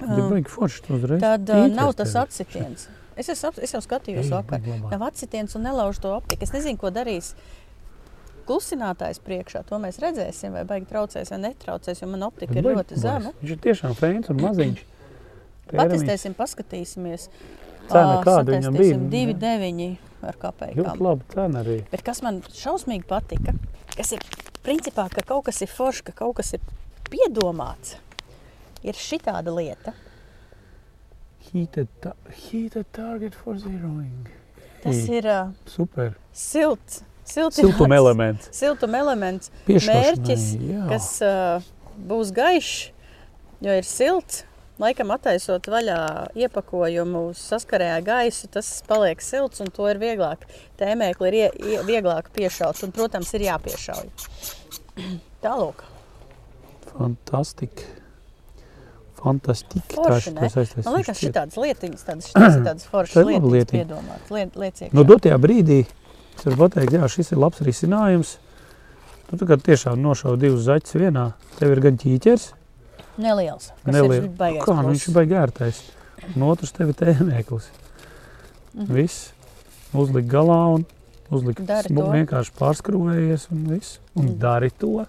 [0.03, 2.89] Ja forši tad uh, nav tas atsitiens.
[3.17, 4.61] Es, es, ap- es jau skatījos vakar.
[4.91, 6.43] Nav atsitiens un nelauž to optiku.
[6.47, 7.33] Es nezinu, ko darīs.
[8.47, 12.97] Klusinātājs priekšā to mēs redzēsim, vai baigi traucēs vai netraucēs, jo man optika ir ļoti
[12.99, 13.31] zema.
[13.39, 14.81] Viņš ir tiešām fēns un maziņš.
[15.79, 17.29] Patestēsim, paskatīsimies.
[17.87, 18.97] Cena kāda viņam bija?
[18.97, 20.79] satestīsim 2,9 ar kapekām.
[20.83, 21.77] Ļoti labi cena arī.
[21.91, 23.55] Bet kas man šausmīgi patika,
[23.95, 24.23] kas ir
[24.63, 26.63] principā, ka kaut kas ir foršs, ka kaut kas ir
[27.11, 27.95] piedomāts,
[28.83, 29.95] ir šī tāda lieta.
[31.53, 31.87] Heated,
[32.33, 34.25] heated target for zeroing.
[34.81, 36.15] Tas ir uh, Super.
[36.33, 38.49] silts, Siltuma elements.
[38.51, 40.81] siltuma elements, mērķis, jā.
[40.89, 41.61] kas uh,
[42.09, 42.89] būs gaišs,
[43.63, 44.43] jo ir silts.
[44.81, 45.99] Laikam attaisot vaļā
[46.33, 50.47] iepakojumu saskarē ar gaisu, tas paliek silts un to ir vieglāk.
[50.81, 54.09] Tēmēkli ir ie, ie, vieglāk piešaut un, protams, ir jāpiešauj.
[55.45, 55.85] Tālūk.
[56.89, 58.01] Fantastika.
[59.23, 59.95] Fantastika.
[59.95, 60.49] Forši, ne?
[60.51, 60.85] saistīts.
[60.85, 63.83] Man liekas, šī tādas lietiņas, tādas, ir tādas Tā foršas laba lietiņas lietiņa.
[63.83, 64.31] piedomātas.
[64.35, 64.93] Liet, lieciekšā.
[64.97, 68.33] Nu, dotajā brīdī es varu pateikt, jā, šis ir labs risinājums.
[69.29, 71.27] Tu tā kā tiešām nošauji divus zaķus vienā.
[71.57, 72.49] Tev ir gan ķīķers,
[73.21, 73.69] Neliels.
[73.85, 74.15] Kas Neliela.
[74.25, 75.79] ir Kā nu, viņš ir baigi ērtais.
[76.35, 77.67] Un otrs tev ir tēmēklis.
[78.73, 78.87] Mhm.
[78.97, 79.31] Viss.
[79.93, 80.85] Uzlikt galā un
[81.29, 82.07] uzlikt Dari to.
[82.09, 83.99] vienkārši pārskrūvējies un viss.
[84.17, 84.39] Un Mhm.
[84.41, 85.05] dari to.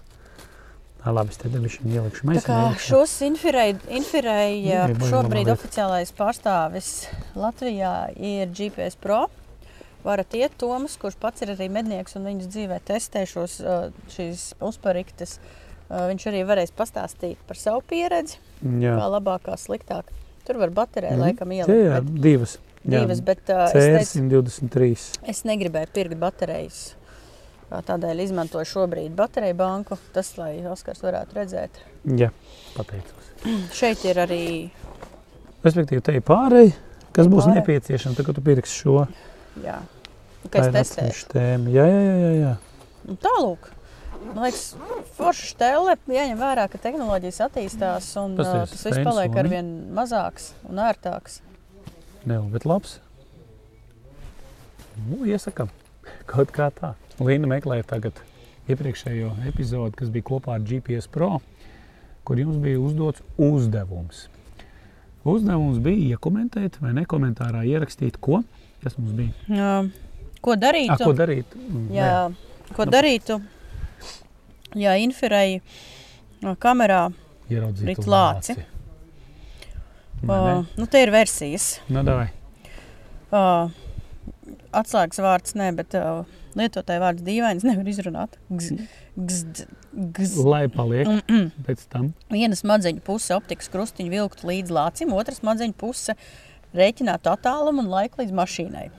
[1.05, 2.25] Ā, labi, es te debišu ielikšu.
[2.25, 3.75] Mēs kā šos infirēja,
[4.65, 6.87] Jā, baigi šobrīd oficiālais pārstāvis
[7.37, 9.27] Latvijā ir GPS Pro.
[10.05, 13.59] Varat iet Tomas, kurš pats ir arī mednieks un viņas dzīvē testē šos
[14.15, 15.37] šīs uzpariktes.
[15.89, 18.39] Viņš arī varēs pastāstīt par savu pieredzi,
[18.81, 20.09] Jā, kā labāk, kā sliktāk.
[20.45, 21.21] Tur var bateriju Mhm.
[21.21, 21.85] laikam jā, ielikt.
[21.85, 22.57] jā bet divas.
[22.85, 22.99] Jā.
[23.01, 24.89] Divas, bet uh, es, teicu, CR123.
[25.29, 26.95] es negribēju pirkt baterijas.
[27.69, 31.79] Tādēļ izmantoju šobrīd bateriju banku, tas, lai Oskars varētu redzēt.
[32.19, 32.29] Jā,
[32.75, 33.31] pateicos.
[33.79, 34.43] Šeit ir arī
[35.65, 36.75] Respektīvi, te ir pārēji,
[37.15, 37.55] kas būs Pārēj.
[37.57, 38.99] nepieciešama, tad, kad tu pirksi šo.
[39.63, 39.79] Jā,
[40.45, 41.25] ka es Tā ir testēšu.
[41.31, 41.71] tēma.
[41.73, 42.51] Jā, jā, jā, jā.
[43.09, 43.65] Un Tālāk,
[44.27, 44.61] man liekas,
[45.17, 49.71] forša stēle jāņem vērā, ka tehnoloģijas attīstās un Tas uh, tas viss paliek ar vien
[49.97, 51.39] mazāks un ērtāks.
[52.29, 52.99] Ne, bet labs.
[55.09, 55.73] Nu, iesakām,
[56.29, 56.93] kaut kā tā.
[57.23, 58.17] Līna meklēja tagad
[58.67, 61.37] iepriekšējo epizodi, kas bija kopā ar GPS Pro,
[62.27, 64.25] kur jums bija uzdots uzdevums.
[65.25, 68.41] Uzdevums bija iekomentēt vai nekomentārā ierakstīt, ko
[68.83, 69.31] tas mums bija.
[69.47, 69.87] Uh,
[70.43, 70.93] ko darītu?
[70.93, 71.55] Ah, ko darīt?
[71.55, 72.11] Mm, Jā,
[72.75, 73.39] ko darītu?
[74.75, 77.05] Jā, infirēja uh, kamerā.
[77.09, 78.57] nē, ieraudzīt Rit uz lāci.
[78.59, 78.71] Ne?
[80.25, 81.77] Uh, nu, te ir versijas.
[81.87, 82.01] Nu.
[82.05, 83.71] Uh,
[84.75, 86.25] atslēgas vārds nē, bet uh,
[86.59, 88.39] lietotāja vārds dīvains nevar izrunāt.
[88.49, 90.35] Gz, gz, gz.
[90.45, 91.51] Lai paliek Mm -mm.
[91.67, 92.13] pēc tam.
[92.31, 96.15] Viena smadzeņu puse optikas krustiņu vilktu līdz lācim, otra smadzeņu puse
[96.73, 98.89] rēķinātu attālumu un laiku līdz mašīnai.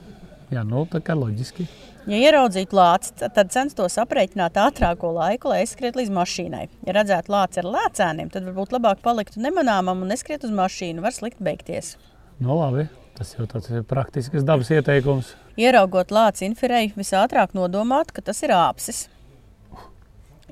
[0.51, 1.67] Jā, nu, tā kā loģiski.
[2.07, 6.69] Ja ieraudzītu lāci, tad censtos aprēķināt ātrāko laiku, lai aizskrietu līdz mašīnai.
[6.87, 11.03] Ja redzētu lāci ar lēcēniem, tad varbūt labāk paliktu nemanāmam un neskriet uz mašīnu.
[11.03, 11.97] Var slikt beigties.
[12.39, 12.87] Nu, labi.
[13.17, 15.31] Tas jau tāds praktisks dabas ieteikums.
[15.57, 19.07] Ieraugot lāci infirēju, visātrāk nodomāt, ka tas ir āpsis.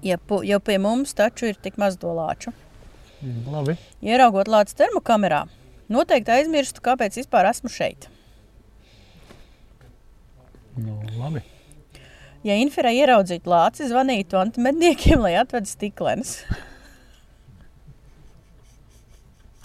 [0.01, 2.55] Ja, jo pie mums taču ir tik maz to lāču.
[3.21, 3.77] Mm, Labi.
[4.05, 5.43] Ieraugot lāci termokamerā,
[5.93, 8.09] noteikti aizmirstu, kāpēc vispār esmu šeit.
[10.75, 11.39] Nu, labi.
[12.45, 16.41] Ja infrā ieraudzītu lāci, zvanītu antimedniekiem, lai atved stiklenes.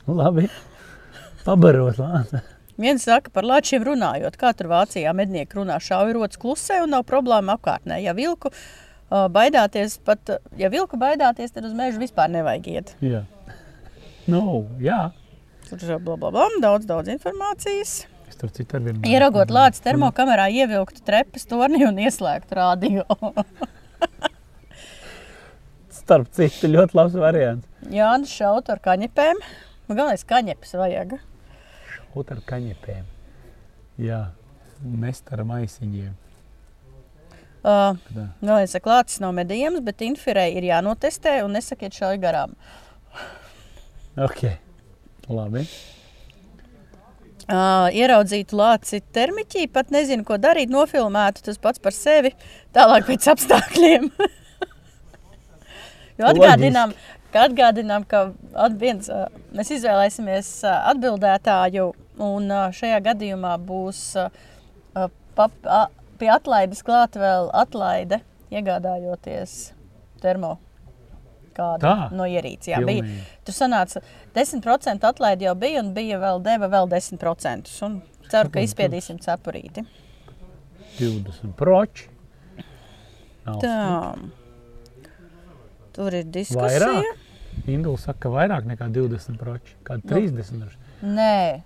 [0.06, 0.46] Labi.
[1.42, 2.44] Pabarot lāci.
[2.80, 7.58] Viens saka par lāčiem runājot, kā tur Vācijā mednieki runā šaurots klusē un nav problēma
[7.58, 7.98] apkārtnē.
[8.00, 12.94] Ja vilku uh, baidāties, pat, ja vilku baidāties, tad uz mežu vispār nevajag iet.
[13.04, 13.26] Jā.
[14.30, 15.10] Nu, jā.
[15.68, 17.92] Tur ir bla, bla, bla, daudz, daudz informācijas.
[18.30, 19.04] Es tur citu ar vienu.
[19.06, 23.04] Ieraugot lāci termokamerā, ievilktu trepas torni un ieslēgtu radio.
[26.00, 27.68] Starp citu, ļoti labs variants.
[27.92, 29.36] Jānis šaut ar kaņepēm.
[29.90, 31.20] Man galvenais kaņepes vajag.
[32.18, 33.06] Ot ar kaņepēm.
[34.00, 34.24] Jā.
[34.80, 36.16] Mest ar maisiņiem.
[37.60, 37.98] Uh,
[38.40, 42.54] viens saka, lācis nav medījums, bet infirei ir jānotestē un nesakiet šauj garām.
[44.16, 44.46] Ok.
[45.30, 45.66] Labi.
[47.50, 52.30] Uh, ieraudzītu lāci termiķī, pat nezinu, ko darīt, nofilmētu tas pats par sevi,
[52.76, 54.06] tālāk pēc apstākļiem.
[56.20, 56.94] jo atgādinām,
[57.32, 61.90] ka, atgādinām, ka at viens, uh, mēs izvēlēsimies atbildētāju,
[62.20, 64.02] un šajā gadījumā būs
[65.38, 65.86] pap, uh,
[66.20, 68.20] pie atlaides klāt vēl atlaide,
[68.52, 69.72] iegādājoties
[70.20, 70.58] termo
[71.56, 72.08] kādu Tā?
[72.14, 72.70] no ierīces.
[72.72, 73.04] Jā, bija.
[73.04, 73.24] Pilnīgi.
[73.46, 74.02] Tur sanāca
[74.36, 77.72] 10% atlaide jau bija, un bija vēl deva vēl 10%.
[77.86, 79.86] Un ceru, ka izspiedīsim cepurīti.
[80.98, 82.10] 20 proči.
[83.46, 83.78] Nav Tā.
[86.00, 86.78] Tur ir diskusija.
[86.80, 87.26] Vairāk?
[87.68, 89.74] Indula saka, ka vairāk nekā 20 proči.
[89.84, 90.16] Kāda Nu.
[90.16, 90.78] 30 droši.
[91.04, 91.62] Nē.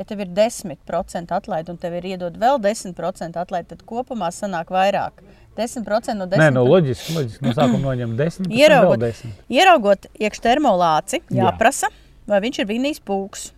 [0.00, 4.72] Ja tev ir 10% atlaide un tev ir iedod vēl 10% atlaide, tad kopumā sanāk
[4.72, 5.20] vairāk.
[5.58, 6.40] 10% no 10%.
[6.40, 7.42] Nē, no loģiski, loģiski.
[7.44, 9.00] No sākuma noņem 10, pēc tam Ieraugot.
[9.02, 9.34] vēl 10.
[9.56, 11.50] Ieraugot iekšā termolāci, Jā.
[11.50, 11.90] jāprasa,
[12.30, 13.50] vai viņš ir vinījis pūks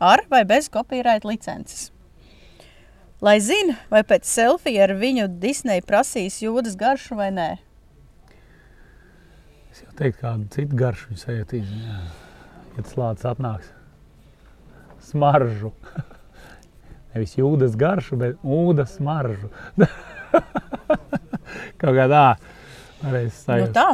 [0.00, 1.90] ar vai bez kopīraita licences.
[3.20, 7.48] Lai zinātu, vai pēc selfija ar viņu Disneja prasīs jūdas garšu vai nē.
[9.80, 11.68] Es jau teiktu, kādu citu garšu viņš sajutīs.
[11.72, 11.98] Jā.
[12.76, 13.70] Ja tas lācis atnāks.
[15.08, 15.70] Smaržu.
[17.14, 19.48] Nevis jūdas garšu, bet ūdas smaržu.
[21.80, 22.24] Kaut kā tā.
[23.00, 23.72] Varēs Nu, sajust.
[23.74, 23.86] tā.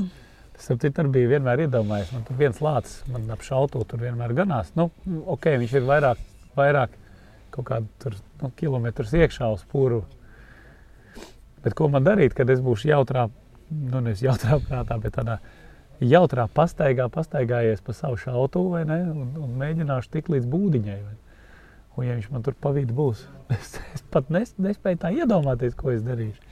[0.57, 2.11] Tas ap citu arī bija vienmēr iedomājies.
[2.16, 4.72] Man tur viens lācis, man ap šautu tur vienmēr ganās.
[4.77, 4.88] Nu,
[5.37, 6.22] ok, viņš ir vairāk,
[6.59, 6.96] vairāk
[7.55, 10.03] kaut kādu tur, nu, kilometrus iekšā uz pūru.
[11.62, 13.29] Bet ko man darīt, kad es būšu jautrā,
[13.70, 15.38] nu nevis jautrā prātā, bet tādā
[16.01, 20.99] jautrā pastaigā, pastaigājies pa savu šautu vai ne, un, un mēģināšu tik līdz būdiņai.
[21.05, 21.15] Vai.
[21.97, 23.23] Un ja viņš man tur pa vidu būs,
[23.57, 26.43] es, es pat nes, nespēju tā iedomāties, ko es darīšu.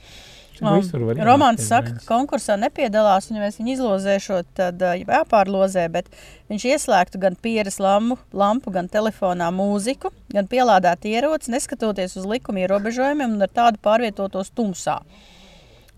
[0.55, 6.07] Var Romanis saka, ka konkursā nepiedalās, un ja mēs viņu izlozēšot, tad jāpārlozē, bet
[6.51, 12.63] viņš ieslēgtu gan pieres lampu, lampu, gan telefonā mūziku, gan pielādētu ieroci, neskatoties uz likuma
[12.63, 15.01] ierobežojumiem un ar tādu pārvietotos tumsā.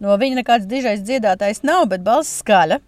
[0.01, 2.81] No viņa nekāds dižais dziedātājs nav, bet balss skaļa.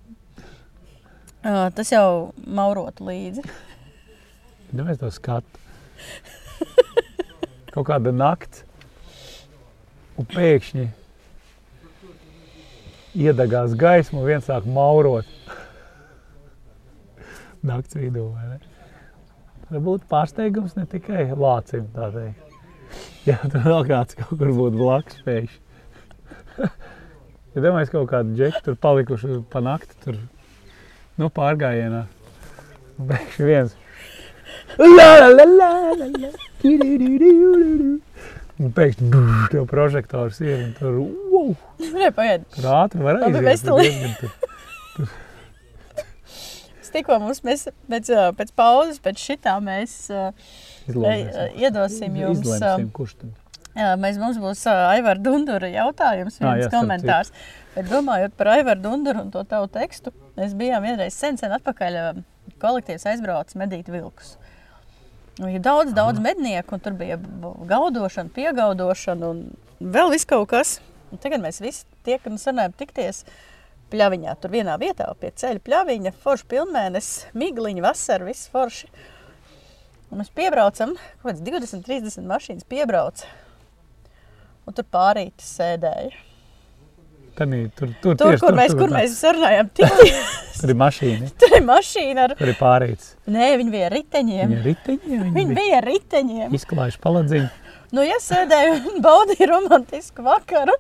[1.39, 3.45] Uh, tas jau maurot līdzi.
[4.75, 5.67] Nu, mēs to skatām.
[7.73, 8.65] Kaut kāda nakts,
[10.19, 10.87] un pēkšņi
[13.19, 15.27] iedegās gaisma, un viens sāk maurot.
[17.65, 18.25] Nakts vidū.
[18.33, 18.59] vai ne?
[19.69, 21.87] Tas būtu pārsteigums ne tikai lācim.
[21.95, 22.59] tā teikt.
[23.27, 25.63] Jā, tur vēl kāds kaut kur būtu blakus pēkšņi.
[27.55, 30.17] Ja domāju, kaut kādi džeki tur palikuši pa nakti, tur
[31.19, 32.05] nu, pārgājienā.
[33.09, 33.75] Pēkšņi viens
[34.79, 36.29] La, la, la, la, la.
[36.63, 37.31] Du, du, du, du,
[37.79, 37.89] du.
[38.59, 40.97] Un pēkšņi tev prožektors ir un tur,
[41.31, 42.43] wow, Nē, pagaid.
[42.55, 45.09] tur ātri var Labi, tūlīt- diezgan tur-
[46.81, 49.91] Es tikko mums mēs pēc, pēc pauzes, pēc šitā mēs
[50.89, 51.59] izlozēsim.
[51.61, 52.41] iedosim jums.
[52.41, 53.35] Izlemsim, kurš tad.
[53.77, 57.29] Jā, mēs, mums būs Aivara Dundura jautājums, viens jā, starp komentārs.
[57.75, 61.99] Bet domājot par Aivaru Dunduru un to tavu tekstu, mēs bijām vienreiz sen, sen atpakaļ
[62.61, 64.37] kolektīvs aizbraucis medīt vilkus.
[65.39, 67.15] Un Ir daudz, daudz mednieku, un tur bija
[67.69, 69.45] gaudošana, piegaudošana un
[69.79, 70.79] vēl viss kaut kas.
[71.09, 73.23] Un tagad mēs visi tie, kas mums sanājām tikties
[73.89, 78.91] pļaviņā, tur vienā vietā pie ceļa pļaviņa, forši pilnmēnes, migliņa, vasara, viss forši.
[80.09, 83.23] Un mēs piebraucam, kaut kāds 20, 30 mašīnas piebrauc.
[84.67, 86.28] Un tur pārītis sēdēja.
[87.39, 88.97] Tanī, tur, tur, Tur, tieši kur mēs, kur tā.
[88.99, 89.69] mēs sarunājām,
[90.59, 92.33] Tur ir mašīna, tur ir mašīna ar...
[92.35, 93.13] tur ir pārīts.
[93.31, 94.49] Nē, viņi bija riteņiem.
[94.51, 96.55] Viņa ir riteņi, Viņi viņi bija riteņiem.
[96.59, 97.49] izklājuši paladziņu.
[97.95, 100.75] Nu, ja sēdēju un baudīju romantisku vakaru,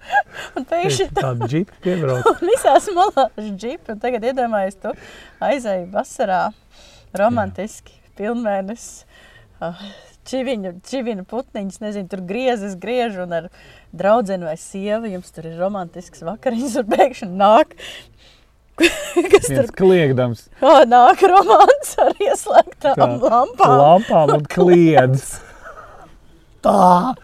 [0.59, 2.27] un pēkšņi tā Tādu džipu piebrauc.
[2.29, 4.91] un visās malās džipi, un tagad iedomājies, tu
[5.47, 6.43] aizēji vasarā
[7.17, 8.85] romantiski, pilnmēnes,
[9.63, 9.81] uh,
[10.29, 13.49] čiviņu, čiviņu putniņus, nezinu, tur griezes, griež un ar
[13.95, 17.75] draudzeni vai sievu jums tur ir romantisks vakariņas un pēkšņi nāk.
[19.33, 23.73] Kas tur kliegdams kā nāk romāns ar ieslēgtām Tā, lampām?
[23.81, 25.33] lampām un kliedz.
[26.63, 27.15] Tā!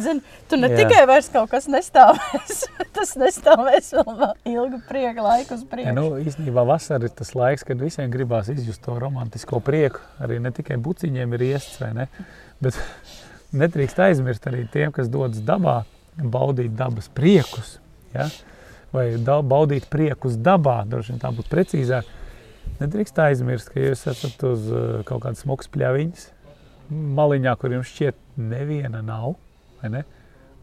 [0.00, 0.80] Zini, tu ne Jā.
[0.82, 5.94] tikai vairs kaut kas nestāvēs, bet tas nestāvēs vēl ilgu prieka laiku uz Ja, priekšu.
[5.96, 10.02] nu, īstenībā vasara ir tas laiks, kad visiem gribās izjust to romantisko prieku.
[10.22, 12.08] Arī ne tikai buciņiem ir iests, vai ne?
[12.62, 12.78] Bet
[13.62, 15.80] nedrīkst aizmirst arī tiem, kas dodas dabā,
[16.20, 17.78] baudīt dabas priekus.
[18.14, 18.28] Ja?
[18.92, 22.08] Vai baudīt priekus dabā, droši vien tā būtu precīzāk.
[22.80, 26.24] Nedrīkst aizmirst, ka jūs esat uz uh, kaut kādas smukas pļaviņas,
[26.90, 29.36] maliņā, kur jums šķiet neviena nav.
[29.82, 30.02] vai Ne?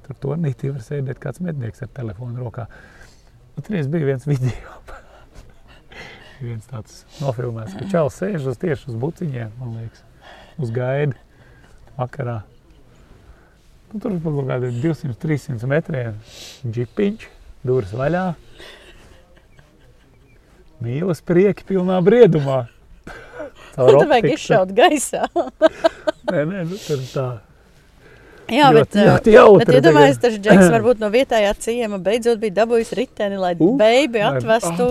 [0.07, 2.67] Tur turnītī var sēdēt kāds mednieks ar telefonu rokā.
[3.57, 4.75] Un tur bija viens video.
[6.39, 10.03] viens tāds nofilmēts, ka čels sēž uz tieši uz buciņiem, man liekas,
[10.61, 11.17] uz gaidi
[11.97, 12.41] vakarā.
[13.87, 16.17] Nu, tur pa kaut kādiem 200-300 metriem
[16.65, 17.27] džipiņš,
[17.65, 18.25] durvis vaļā.
[20.83, 22.65] Mīlas prieki pilnā briedumā.
[23.77, 25.25] Caur Tur vajag izšaut gaisā.
[26.27, 27.27] Nē, nē, nu, tur tā.
[28.47, 29.65] Jā, bet, ļoti, uh, ļoti jautri.
[29.65, 34.21] Bet iedomājieties, tas Džeks varbūt no vietējā ciema beidzot bija dabūjis riteni, lai Uh, beibi
[34.23, 34.87] atvestu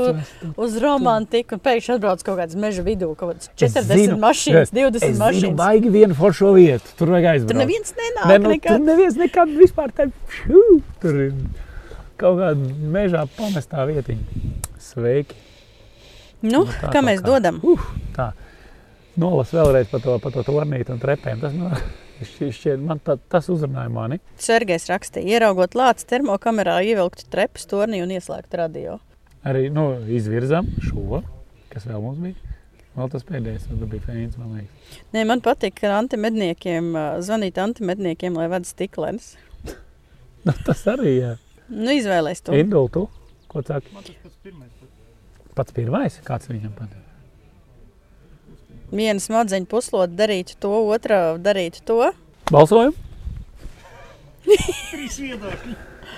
[0.60, 1.56] uz romantiku.
[1.56, 4.96] Un pēkšņi atbrauc kaut kāds meža vidū, kaut kāds Es 40 zinu, mašīnas, es 20
[4.96, 5.56] Es zinu, mašīnas.
[5.56, 6.92] baigi vienu foršo vietu.
[6.98, 7.54] Tur vajag aizbraukt.
[7.54, 8.26] Tur neviens nenāk.
[8.28, 8.86] Ne, nu, tur nekad.
[8.92, 10.62] neviens nekad vispār tā, pšu,
[11.00, 11.32] tur ir
[12.20, 14.52] kaut kāda mežā pamestā vietiņa.
[14.92, 15.36] Sveiki.
[16.44, 17.26] Nu, Nu, tā kā mēs kā.
[17.32, 17.62] dodam?
[17.64, 17.80] Uh,
[18.14, 18.30] tā.
[19.16, 21.40] Nolas vēlreiz par to, par to tornīti un trepēm.
[21.40, 21.70] Tas, nu,
[22.24, 24.18] šķiet, man tā, tas uzrunāja mani.
[24.40, 28.98] Sergejs rakstīja, ieraugot lācis termokamerā, ievilkt trepas torni un ieslēgt radio.
[29.46, 31.22] Arī nu, izvirzām šo,
[31.72, 32.54] kas vēl mums bija.
[32.96, 35.00] Vēl tas pēdējais, tas bija fēns, man liekas.
[35.12, 36.94] Nē, man patīk, ka antimedniekiem
[37.26, 39.34] zvanīt antimedniekiem, lai vada stiklenes.
[40.46, 41.32] Nu, tas arī, jā.
[41.66, 42.54] Nu, izvēlēs to.
[42.54, 43.00] Indul, tu,
[43.50, 43.90] ko saki?
[45.58, 47.05] Pats pirmais, kāds viņam patīk.
[48.94, 51.98] Viena smadzeņa puslode darītu to, otra darītu to.
[52.52, 52.94] Balsojam?
[54.46, 55.72] Trīs viedokļi,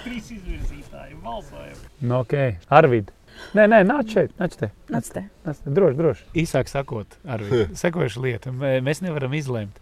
[0.04, 1.86] trīs izvirzītāji balsojumu.
[2.04, 2.34] Nu, ok.
[2.76, 3.08] Arvid.
[3.56, 4.68] Nē, nē, nāc šeit, nāc te.
[4.92, 5.22] Nāc te.
[5.46, 5.72] Nāc te.
[5.72, 6.24] Droši, droši.
[6.42, 8.52] Īsāk sakot, Arvid, sekojuši lieta.
[8.52, 9.78] Mē- Mēs nevaram izlemt.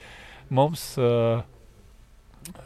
[0.55, 1.41] Mums uh,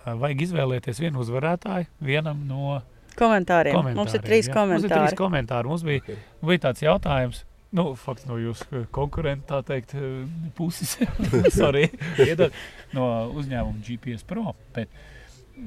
[0.04, 2.80] vajag izvēlēties vienu uzvarētāju, vienam no
[3.16, 3.72] Komentāriem.
[3.78, 3.96] komentāriem.
[3.96, 4.54] Mums ir trīs ja?
[4.66, 5.06] Mums ir komentāri.
[5.08, 5.70] trīs komentāri.
[5.72, 7.44] Mums bija, bija tāds jautājums.
[7.72, 10.24] Nu, fakts no jūsu konkurenta, tā teikt, eh,
[10.58, 10.96] puses.
[11.60, 11.84] Sorry,
[12.18, 12.50] iedod,
[12.96, 13.04] no
[13.38, 14.56] uzņēmuma GPS Pro.
[14.74, 14.90] Bet,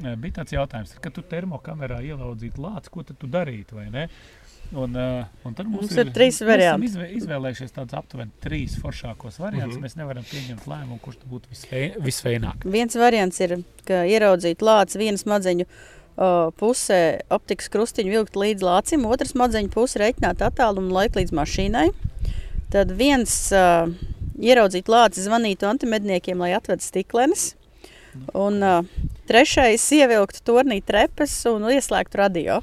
[0.01, 4.07] eh, bija tāds jautājums, kad tu termokamerā ielaudzītu lāci, ko tad tu darītu, vai ne?
[4.73, 6.87] Un, un tad mums, Mums ir trīs mēs esam varianti.
[6.89, 9.75] Izvē, izvēlējušies tādus aptuveni trīs foršākos variantus.
[9.77, 9.83] Mhm.
[9.85, 12.65] Mēs nevaram pieņemt lēmumu, kurš būtu visvei- visveināk.
[12.73, 15.67] Viens variants ir, ka ieraudzīt lāci vienu smadzeņu
[16.59, 16.99] pusē,
[17.33, 21.87] optikas krustiņu vilkt līdz lācim, otrs smadzeņu pusē reiķināt attālumu un laiku līdz mašīnai.
[22.73, 23.89] Tad viens uh,
[24.41, 27.53] ieraudzīt lāci, zvanītu antimedniekiem, lai atved stiklenes.
[28.37, 28.85] Un uh,
[29.29, 32.59] trešais ievilkt tornī trepas un ieslēgt radio.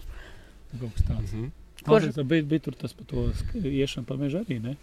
[0.71, 1.33] Kas tāds.
[1.35, 1.49] Mhm.
[1.81, 3.23] Kurš- Kurš bija, bija tur tas par to
[3.65, 4.77] iešanu pa mežu arī, ne?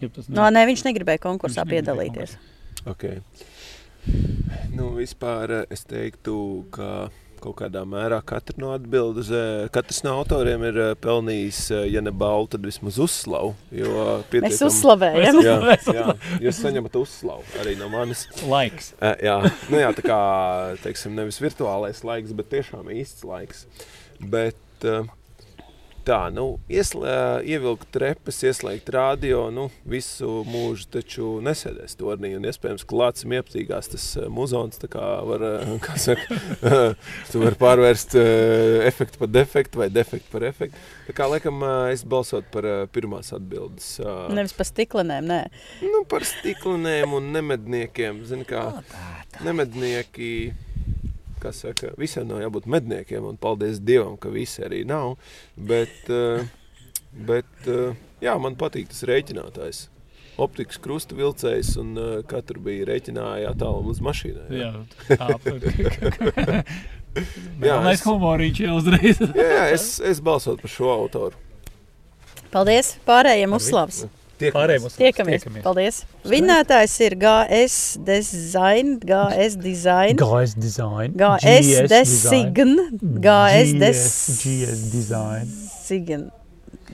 [0.00, 2.36] Jeb tas No, nē, viņš negribēja konkursā Viņš negribēja piedalīties.
[2.88, 3.18] Okay.
[4.74, 7.08] Nu, vispār eh, es teiktu, ka
[7.38, 9.28] kaut kādā mērā katra no atbildes,
[9.70, 13.52] katrs no autoriem ir eh, pelnījis, eh, ja ne balvu, tad vismaz uzslavu.
[13.70, 15.38] Jo Mēs pietiekam- uzslavējam.
[15.46, 15.58] Jā,
[15.98, 16.06] jā,
[16.48, 18.24] jūs saņemat uzslavu arī no manis.
[18.48, 18.92] laiks.
[19.00, 19.36] Eh, Jā,
[19.70, 20.18] nu jā, tā kā
[20.82, 23.66] teiksim, nevis virtuālais laiks, bet tiešām īsts laiks.
[24.18, 25.06] Bet, eh,
[26.08, 32.32] tā, nu, ieslē, ievilkt trepas, ieslēgt radio, nu, visu mūžu taču nesēdēs tornī.
[32.38, 35.44] Un iespējams, ka lācim iepatīgās tas muzons, tā kā var,
[35.86, 36.38] kā saka,
[37.30, 38.16] tu vari pārvērst
[38.88, 40.84] efektu par defektu vai defektu par efektu.
[41.08, 43.96] Tā kā, laikam, es balsotu par pirmās atbildes.
[44.34, 45.40] Nevis pa stiklenēm, nē.
[45.84, 48.24] Nu, par stiklinēm un nemedniekiem.
[48.28, 48.64] Zini, kā
[49.44, 50.32] nemednieki,
[51.42, 55.16] kas saka, visiem nav jābūt medniekiem, un paldies Dievam, ka visi arī nav.
[55.56, 56.44] Bet, eh,
[57.12, 59.86] bet eh, jā, man patīk tas rēķinātājs.
[60.38, 64.44] Optikas krusta vilcējs, un uh, katru bija rēķināja attālumu uz mašīnai.
[64.54, 64.68] Jā,
[65.08, 65.34] tā
[67.58, 67.82] Jā, ir.
[67.82, 69.18] Mēs humoriņš jau uzreiz.
[69.18, 71.34] jā, jā es, es balsotu par šo autoru.
[72.52, 74.04] Paldies pārējiem uzslavas.
[74.38, 75.46] Pārējiem uz Tiekamies.
[75.64, 76.02] Paldies.
[76.28, 81.16] Vinnētājs ir GS Design, GS Design, GS design.
[81.18, 82.54] GS Design,
[83.18, 83.74] GS
[84.92, 85.50] Design.
[85.88, 86.30] design.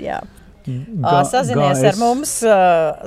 [0.00, 0.22] Jā.
[0.64, 2.30] Ā, Sazinies ar mums,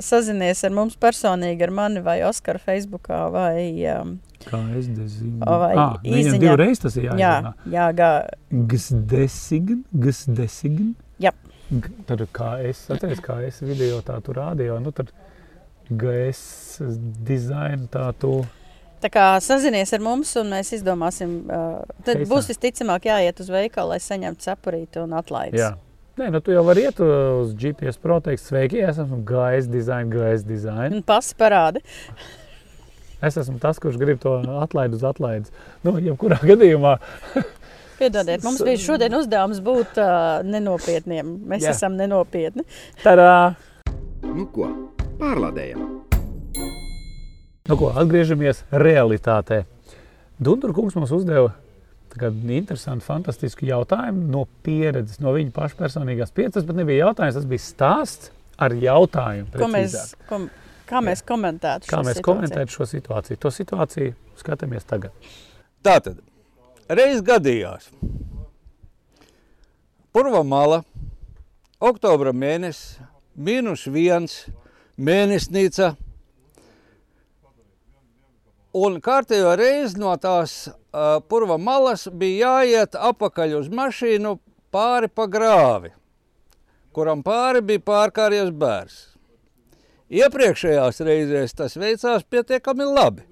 [0.06, 3.64] sazinies ar mums personīgi, ar mani vai Oskaru Facebookā vai,
[3.96, 4.12] um,
[4.46, 5.42] Kā es dezinu.
[5.42, 6.38] Vai ah, izziņā.
[6.38, 7.52] divreiz tas ir jā, jāizrunā.
[7.74, 8.10] jā, gā,
[8.70, 10.92] Gsdesign, gsdesign.
[11.18, 11.34] Jap.
[12.08, 15.10] Tad kā es, atceries, kā es video tā tu rādīju, nu tad
[15.88, 16.78] GS
[17.28, 18.38] dizaina tā tu.
[19.02, 21.58] tā kā sazinies ar mums un mēs izdomāsim, ā,
[22.06, 22.30] tad Keisā.
[22.32, 25.60] būs visticamāk jāiet uz veikalu, lai saņemtu cepurīti un atlaides.
[25.60, 25.74] Jā.
[26.18, 29.68] Nē, nu tu jau vari iet uh, uz GPS Pro, teikt, sveiki, es esmu GS
[29.70, 30.90] dizaina, GS dizaina.
[30.96, 31.84] Un pasi parādi.
[33.22, 35.54] Es esmu tas, kurš grib to atlaid uz atlaides.
[35.86, 36.96] Nu, jebkurā gadījumā
[37.98, 41.32] Piedodiet, mums bija šodien uzdevums būt uh, nenopietniem.
[41.50, 41.72] Mēs Jā.
[41.74, 42.62] Esam nenopietni.
[43.02, 43.56] tādā.
[44.22, 44.68] Nu ko,
[45.18, 45.86] pārlādējam!
[47.68, 49.64] Nu, ko, atgriežamies realitātē.
[50.40, 51.50] Dunkurkungs mums uzdeva
[52.14, 56.62] tādu interesantu, fantastisku jautājumu no pieredzes, no viņa paša personīgās pieredzes.
[56.62, 59.50] Tas pat nebija jautājums, tas bija stāsts ar jautājumu.
[59.58, 60.24] Ko mēs, precīzāk.
[60.30, 60.46] kom,
[60.88, 62.28] kā mēs komentētu Kā šo mēs situāciju?
[62.30, 63.40] komentējam šo situāciju?
[63.44, 65.28] To situāciju skatāmies tagad.
[65.84, 66.22] Tātad,
[66.88, 67.90] reiz gadījās.
[70.12, 70.82] Purva mala,
[71.80, 72.98] oktobra mēnesis,
[73.36, 74.40] mīnus viens,
[74.96, 75.92] mēnesnīca.
[78.78, 84.36] Un kārtējo reizi no tās uh, purva malas bija jāiet apakaļ uz mašīnu
[84.74, 85.92] pāri pa grāvi,
[86.92, 88.98] kuram pāri bija pārkāries bērns.
[90.08, 93.27] Iepriekšējās reizēs tas veicās pietiekami labi.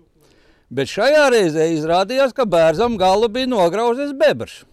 [0.67, 4.65] Bet šajā reizē izrādījās, ka bērnam galu bija nograuzis bebrs.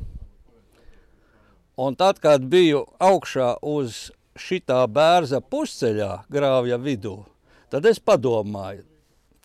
[1.77, 7.19] Un tad, kad biju augšā uz šitā bērza pusceļā, grāvja vidū,
[7.69, 8.85] tad es padomāju,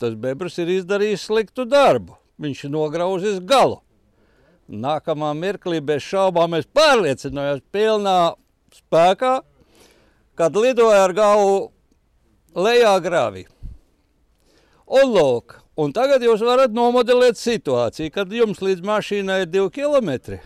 [0.01, 2.17] tas bebrs ir izdarījis sliktu darbu.
[2.39, 3.81] Viņš ir nograuzis galu.
[4.69, 8.35] Nākamā mirklī bez šaubām es pārliecinājos pilnā
[8.77, 9.39] spēkā,
[10.37, 11.57] kad lidoja ar galvu
[12.55, 13.47] lejā grāvī.
[14.89, 20.39] Un lūk, un tagad jūs varat nomodelēt situāciju, kad jums līdz mašīnai ir divi kilometri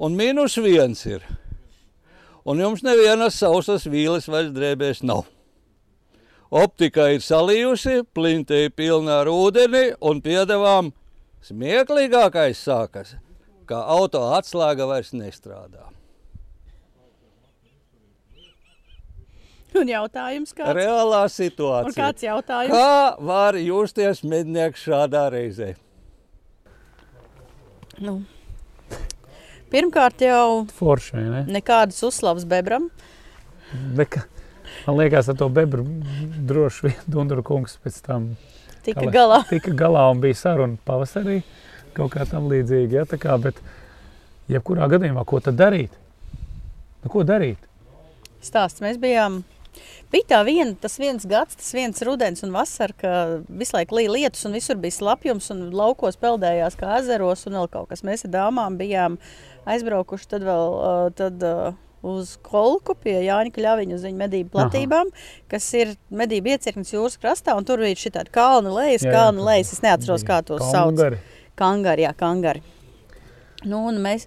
[0.00, 1.24] un mīnus viens ir.
[2.48, 5.26] Un jums nevienas sausas vīles vairs drēbēs nav.
[6.50, 10.90] Optika ir salījusi, plinte ir pilna ar ūdeni un piedevām
[11.46, 13.14] smieklīgākais sākas,
[13.68, 15.86] ka auto atslēga vairs nestrādā.
[19.78, 20.74] Un jautājums kāds?
[20.76, 21.94] Reālā Un situācija.
[21.98, 22.74] kāds jautājums?
[22.74, 25.74] Kā var justies mednieks šādā reizē?
[28.00, 28.20] Nu.
[29.70, 31.42] Pirmkārt jau Forši, vai ne?
[31.60, 32.88] nekādas uzslavas bebram.
[33.94, 34.24] Neka,
[34.88, 35.84] man liekas, ar to bebru
[36.48, 38.32] droši vien Dunkurkungs pēc tam
[38.82, 39.38] Tika lai- galā.
[39.52, 41.42] tika galā un bija saruna pavasarī.
[41.94, 43.02] Kaut kā tam līdzīga.
[43.02, 43.58] Ja, tā kā, bet,
[44.50, 45.94] jebkurā gadījumā, ko tad darīt?
[47.04, 47.62] Nu, ko darīt?
[48.42, 49.42] Stāsts mēs bijām.
[50.10, 53.10] Bija tā viena, tas viens gads, tas viens rudens un vasara, ka
[53.46, 57.68] visu laiku līja lietus un visur bija slapjums un laukos peldējās kā ezeros un vēl
[57.70, 58.02] kaut kas.
[58.06, 59.20] Mēs ar dāmām bijām
[59.70, 65.12] aizbraukuši tad vēl uh, tad, uh, uz Kolku pie Jāņa Kļaviņa uz viņa medību platībām,
[65.52, 69.74] kas ir medību iecirknis jūras krastā un tur bija šī tāda kalna lejas, tur lejas,
[69.76, 70.96] es neatceros, kā tos sauc.
[70.96, 71.20] Kangari.
[71.60, 72.64] Kangari, jā, kangari.
[73.68, 74.26] Nu, un mēs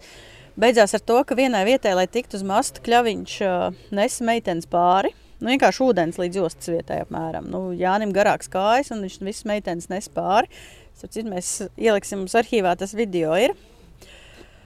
[0.60, 5.12] beidzās ar to, ka vienai vietai, lai tiktu uz mastu, kļaviņš uh, nesa meitenes pāri.
[5.44, 7.50] Nu, vienkārši ūdens līdz ostas vietai apmēram.
[7.52, 10.48] Nu, Jānim garāks kājas, un viņš visas meitenes nes pāri.
[10.96, 13.52] Citu, mēs ieliksim mums arhīvā, tas video ir.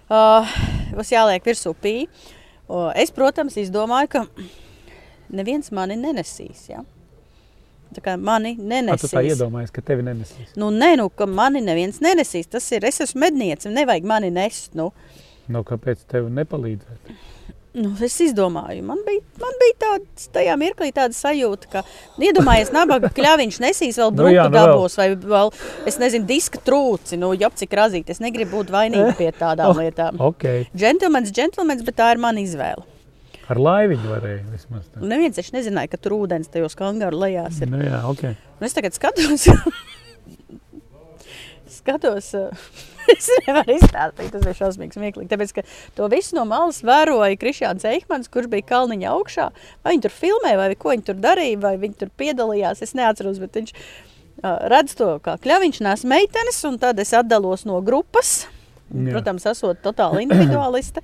[0.08, 0.46] Uh,
[0.94, 1.96] būs jāliek virsū pī.
[2.68, 4.22] Uh, es, protams, izdomāju, ka
[5.34, 6.68] neviens mani nenesīs.
[6.70, 6.84] Ja?
[7.96, 9.16] Tā kā mani A, tu nenesīs.
[9.16, 10.54] tā iedomājies, ka tevi nenesīs.
[10.60, 12.52] Nu, nē, nu, ka mani neviens nenesīs.
[12.54, 14.76] Tas ir, es esmu medniece, nevajag mani nest.
[14.78, 14.92] Nu,
[15.48, 17.12] Nu, kāpēc tev nepalīdzēt?
[17.78, 21.84] Nu, es izdomāju, man bija, man bija tāds, tajā mirklī tāda sajūta, ka,
[22.18, 24.72] nu, iedomājies, nabaga kļaviņš nesīs vēl Nu jā, nu, nu vēl.
[24.74, 25.54] dabos, vai vēl,
[25.90, 28.10] es nezinu, diska trūci, nu, jop cik razīt.
[28.14, 29.80] Es negribu būt vainīga pie tādām Oh.
[29.82, 30.20] lietām.
[30.32, 32.86] Ok, Džentlmenis, džentlmenis, bet tā ir mana izvēle.
[33.48, 34.90] ar laiviņu varēja vismaz.
[34.92, 35.00] Tā.
[35.00, 37.70] Un neviens taču nezināja, ka tur ūdens tajos kangaru lejās ir.
[37.72, 38.26] Nu, jā, ok.
[38.60, 39.46] Un es tagad skatos,
[41.78, 42.34] skatos,
[43.14, 45.30] es nevaru izstāstīt, tas bija šausmīgi smieklīgi.
[45.32, 45.64] Tāpēc, ka
[45.98, 49.48] to visu no malas vēroja Krišjāns Eikmans, kurš bija kalniņa augšā.
[49.86, 53.42] Vai viņi tur filmēja, vai ko viņi tur darīja, vai viņi tur piedalījās, es neatceros,
[53.44, 58.46] bet viņš uh, redz to, kā kļaviņš nes meitenes, un tad es atdalos no grupas.
[58.88, 59.12] Jā.
[59.12, 61.04] Protams, esot totāli individualiste.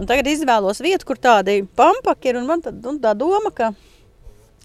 [0.00, 3.70] Un tagad izvēlos vietu, kur tādi pampaki ir, un man tad, un tā doma, ka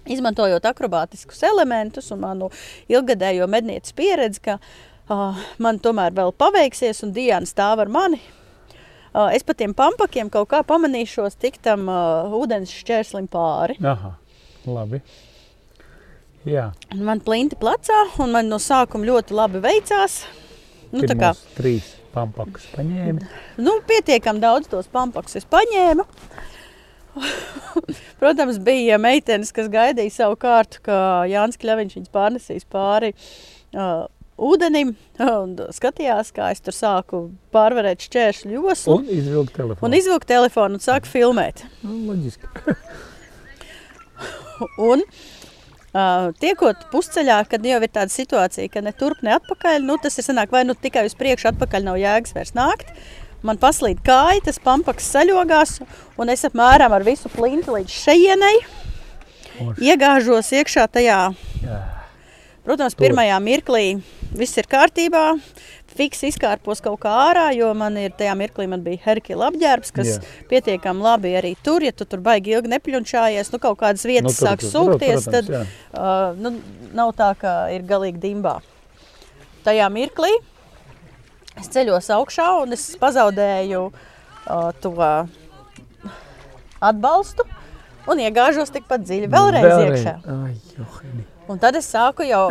[0.09, 2.47] izmantojot akrobātiskus elementus un manu
[2.89, 4.71] ilgadējo mednieces pieredzi, ka uh,
[5.59, 8.19] man tomēr vēl paveiksies, un Diana stāv ar mani.
[9.13, 13.79] uh, es pa tiem pampakiem kaut kā pamanīšos tik tam uh, ūdens šķērslim pāri.
[13.83, 14.15] Aha,
[14.69, 15.01] labi.
[16.47, 20.21] Jā, Un Man plinti plecā, un man no sākuma ļoti labi veicās.
[20.93, 23.27] Nu, tā kā, pirmos trīs pampakus paņēma.
[23.61, 26.05] nu, pietiekami daudz tos pampakus es paņēmu.
[28.21, 30.95] Protams, bija meitenes, kas gaidīja savu kārtu, ka
[31.29, 34.07] Jānis Kļaviņš viņas pārnesīs pāri uh,
[34.49, 37.21] ūdenim un skatījās, kā es tur sāku
[37.55, 38.99] pārvarēt šķēršļu joslu.
[38.99, 39.85] Un izvilka telefonu.
[39.87, 41.65] Un izvilku telefonu un sāku filmēt.
[41.83, 42.49] Nu, loģiski.
[44.89, 45.05] Un,
[45.95, 50.19] uh, tiekot pusceļā, kad jau ir tāda situācija, ka ne turp, ne atpakaļ, nu, tas
[50.19, 52.91] ir sanāk, vai nu tikai uz priekšu, atpakaļ nav jēgas vairs nākt.
[53.47, 55.77] Man paslīd kāja, tas pampaks saļogās,
[56.19, 58.57] un es apmēram ar visu plinti līdz šejienei
[59.79, 61.21] iegāžos iekšā tajā.
[61.63, 61.79] Jā.
[62.69, 63.83] Protams, pirmajā mirklī
[64.37, 65.23] viss ir kārtībā.
[65.89, 70.11] Fiks izkārpos kaut kā ārā, jo man ir tajā mirklī man bija Herkila apģērbs, kas
[70.11, 70.19] Jā.
[70.51, 71.81] pietiekami labi arī tur.
[71.81, 75.49] Ja tu tur baigi ilgi nepļunčājies, nu kaut kādas vietas nu, tur- sāk sūkties, tad
[75.49, 75.63] jā.
[75.97, 76.51] uh, nu,
[76.93, 78.59] nav tā, ka ir galīgi dimbā.
[79.65, 80.29] Tajā mirklī
[81.57, 84.93] es ceļos augšā un es pazaudēju uh, to
[86.79, 87.49] atbalstu
[88.13, 89.99] un iegāžos tikpat dziļi vēlreiz, vēlreiz.
[90.05, 90.15] iekšā.
[90.37, 91.27] Ai, johini.
[91.49, 92.45] Un tad es sāku jau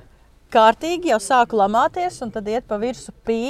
[0.54, 3.40] kārtīgi, jau sāku lamāties, un tad iet pa virsmu pī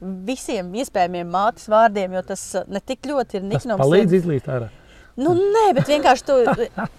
[0.00, 3.80] visiem iespējamiem mātes vārdiem, jo tas uh, ne tik ļoti ir Tas niknums.
[3.82, 4.68] palīdz izlīst ārā.
[5.16, 6.34] Nu, nē, bet vienkārši tu,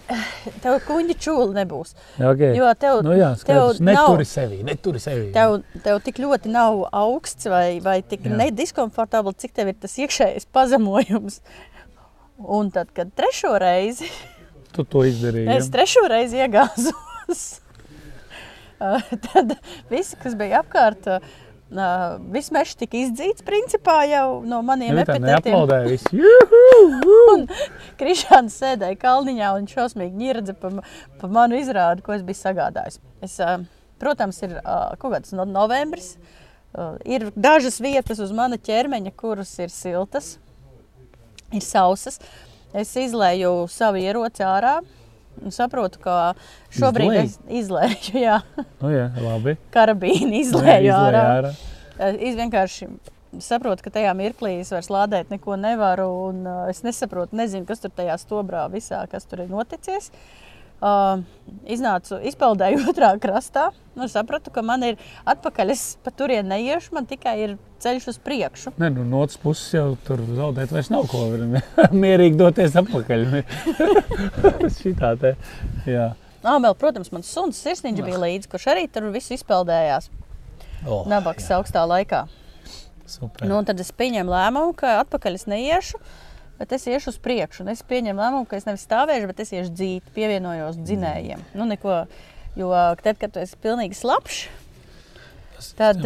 [0.63, 1.91] tev kuņģi čūli nebūs.
[2.17, 2.55] Okay.
[2.57, 3.77] Jo tev, nu, jā, skaidrs.
[3.77, 5.27] tev nav, Neturi sevi, neturi sevi.
[5.35, 8.33] tev, tev tik ļoti nav augsts vai, vai tik Jā.
[8.41, 11.37] nediskomfortabli, cik tev ir tas iekšējais pazemojums.
[12.41, 14.09] Un tad, kad trešo reizi
[14.73, 15.47] Tu to izdarīji.
[15.53, 16.97] Es trešo reizi iegāzos.
[18.79, 19.01] Uh,
[19.31, 19.57] Tad
[19.89, 24.93] viss, kas bija apkārt, uh, viss mežs tika izdzīts principā jau no maniem
[25.89, 26.21] visi.
[26.21, 27.39] Juhu!
[27.99, 30.71] Krišāns sēdēja kalniņā un šausmīgi ņirdza pa,
[31.19, 32.99] pa manu izrādi, ko es biju sagādājis.
[33.25, 33.39] Es,
[34.01, 34.59] protams, ir
[35.01, 36.13] kaut kāds no novembris.
[37.09, 40.35] Ir dažas vietas uz mana ķermeņa, kuras ir siltas,
[41.49, 42.19] ir sausas.
[42.77, 44.75] Es izlēju savu ieroci ārā
[45.43, 46.15] un saprotu, ka
[46.73, 47.25] šobrīd Izlēji?
[47.25, 48.39] es izlēju, jā,
[48.81, 49.57] Nu, jā, labi.
[49.75, 51.23] karabīnu Nu, jā, izlēju ārā.
[51.37, 51.53] ārā.
[52.17, 52.89] Es vienkārši
[53.43, 56.07] saprotu, ka tajā mirklī es vairs lādēt neko nevaru.
[56.29, 60.11] Un, uh, es nesaprotu, nezinu, kas tur tajā stobrā visā, kas tur ir noticis.
[60.13, 60.46] Uh,
[60.81, 63.69] iznācu, izpeldēju otrā krastā.
[63.97, 65.73] Nu, sapratu, ka man ir atpakaļ.
[65.73, 68.75] Es pa turieni neiešu, man tikai ir ceļš uz priekšu.
[68.77, 71.25] Nē, nu, no otras puses jau tur zaudēt vairs nav ko.
[72.03, 73.27] Mierīgi doties atpakaļ.
[74.79, 75.33] Šitā te.
[75.89, 76.11] Jā.
[76.45, 80.11] Ah, vēl, protams, mans suns sirsniņš bija līdzi, kurš arī tur visu izpeldējās.
[80.85, 82.27] Oh, Nabaks augstā laikā.
[83.07, 83.47] Super.
[83.49, 85.99] Nu, tad es pieņēmu lēmumu, ka atpakaļ es neiešu,
[86.59, 87.63] bet es iešu uz priekšu.
[87.65, 91.43] Un es pieņēmu lēmumu, ka es nevis stāvēšu, bet es iešu dzīt, pievienojos dzinējiem.
[91.57, 92.05] Nu, neko,
[92.57, 92.71] jo
[93.03, 94.47] tad, kad tu esi pilnīgi slapjš,
[95.77, 96.01] tad,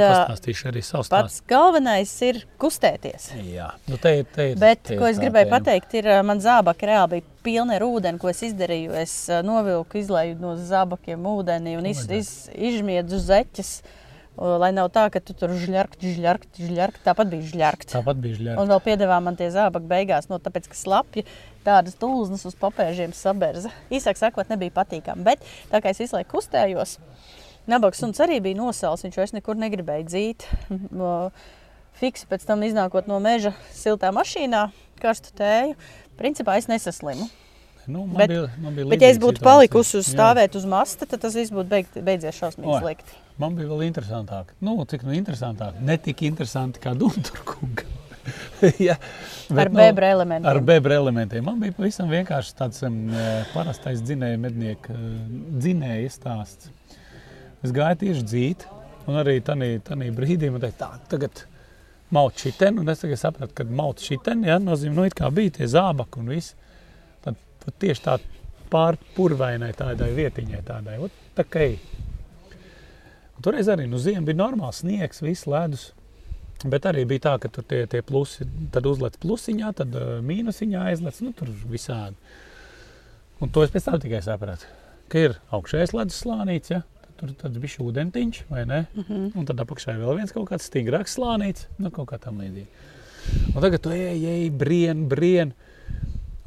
[0.88, 3.30] savu pats galvenais ir kustēties.
[3.52, 4.60] Jā, nu, te, ir- te ir.
[4.62, 5.58] Bet, te ir ko es gribēju tēma.
[5.60, 8.94] pateikt, ir, man zābaki reāli bija pilni ar ūdeni, ko es izdarīju.
[9.02, 13.74] Es novilku, izlēju no zābakiem ūdeni un iz, iz, izmiedzu zeķes.
[13.82, 14.01] o,
[14.38, 17.02] Lai nav tā, ka tu tur žļarkt, žļarkt, žļarkt.
[17.04, 17.90] Tāpat bija žļarkt.
[17.92, 18.62] Tāpat bija žļērta.
[18.64, 21.26] Un vēl piedāvā man tie zābaki beigās, no tāpēc, ka slapji
[21.68, 23.70] tādas tūznas uz papēžiem saberza.
[23.92, 25.22] Īsāk sakot, nebija patīkami.
[25.28, 26.96] Bet tā kā es visu laiku kustējos,
[27.70, 30.48] nabaks suns arī bija nosals, viņš vairs nekur negribēja dzīt.
[32.02, 34.70] Fiksi pēc tam iznākot no meža siltā mašīnā,
[35.04, 35.76] karstu tēju.
[36.18, 37.28] Principā es nesaslimu.
[37.90, 39.44] Nu, man Bet- bija, man bija Bet, ja es būtu situācija.
[39.44, 40.14] palikusi uz Jā.
[40.16, 43.21] stāvēt uz masta, tad tas viss būtu beigt, beidzies šausmīgi slikti.
[43.40, 44.52] Man bija vēl interesantāk.
[44.64, 45.80] Nu, cik nu interesantāk.
[45.86, 47.88] Ne tik interesanti kā Dunkurkunga.
[48.88, 48.98] ja,
[49.58, 50.50] Ar bebra elementiem.
[50.50, 51.46] Ar bebra elementiem.
[51.46, 53.00] Man bija pavisam vienkārši tāds um,
[53.54, 55.08] parastais dzinēja mednieka uh,
[55.58, 56.70] dzinēja stāsts.
[57.62, 58.68] Es gāju tieši dzīt,
[59.10, 61.44] un arī tajā brīdī man teica, tā, tagad
[62.14, 65.60] maut šitien, un es tagad sapratu, ka maut šitien, ja, nozīmē, nu, it kā bija
[65.60, 66.56] tie zābaki un viss.
[67.22, 67.38] Tad
[67.82, 68.18] tieši tā
[68.72, 71.68] pārpurvainai tādai vietiņai tādai, ot, tā kā.
[73.42, 75.88] Un Toreiz arī nu, ziema bija normāls sniegs, viss ledus.
[76.62, 80.84] Bet arī bija tā, ka tur tie, tie plusi, tad uzlec plusiņā, tad uh, mīnusiņā
[80.92, 82.14] aizlec, nu tur visādi.
[83.42, 84.70] Un to es pēc tam tikai sapratu,
[85.10, 86.84] ka ir augšējais ledus slānīts, ja?
[87.08, 88.86] tad tur tāds bija ūdentiņš, vai ne?
[88.94, 89.32] Mm -hmm.
[89.42, 92.70] Un tad apakšā ir vēl viens kaut kāds stingrāks slānīts, nu kaut kā tam līdzīgi.
[93.56, 95.54] Un tagad tu ej, ej, brien, brien.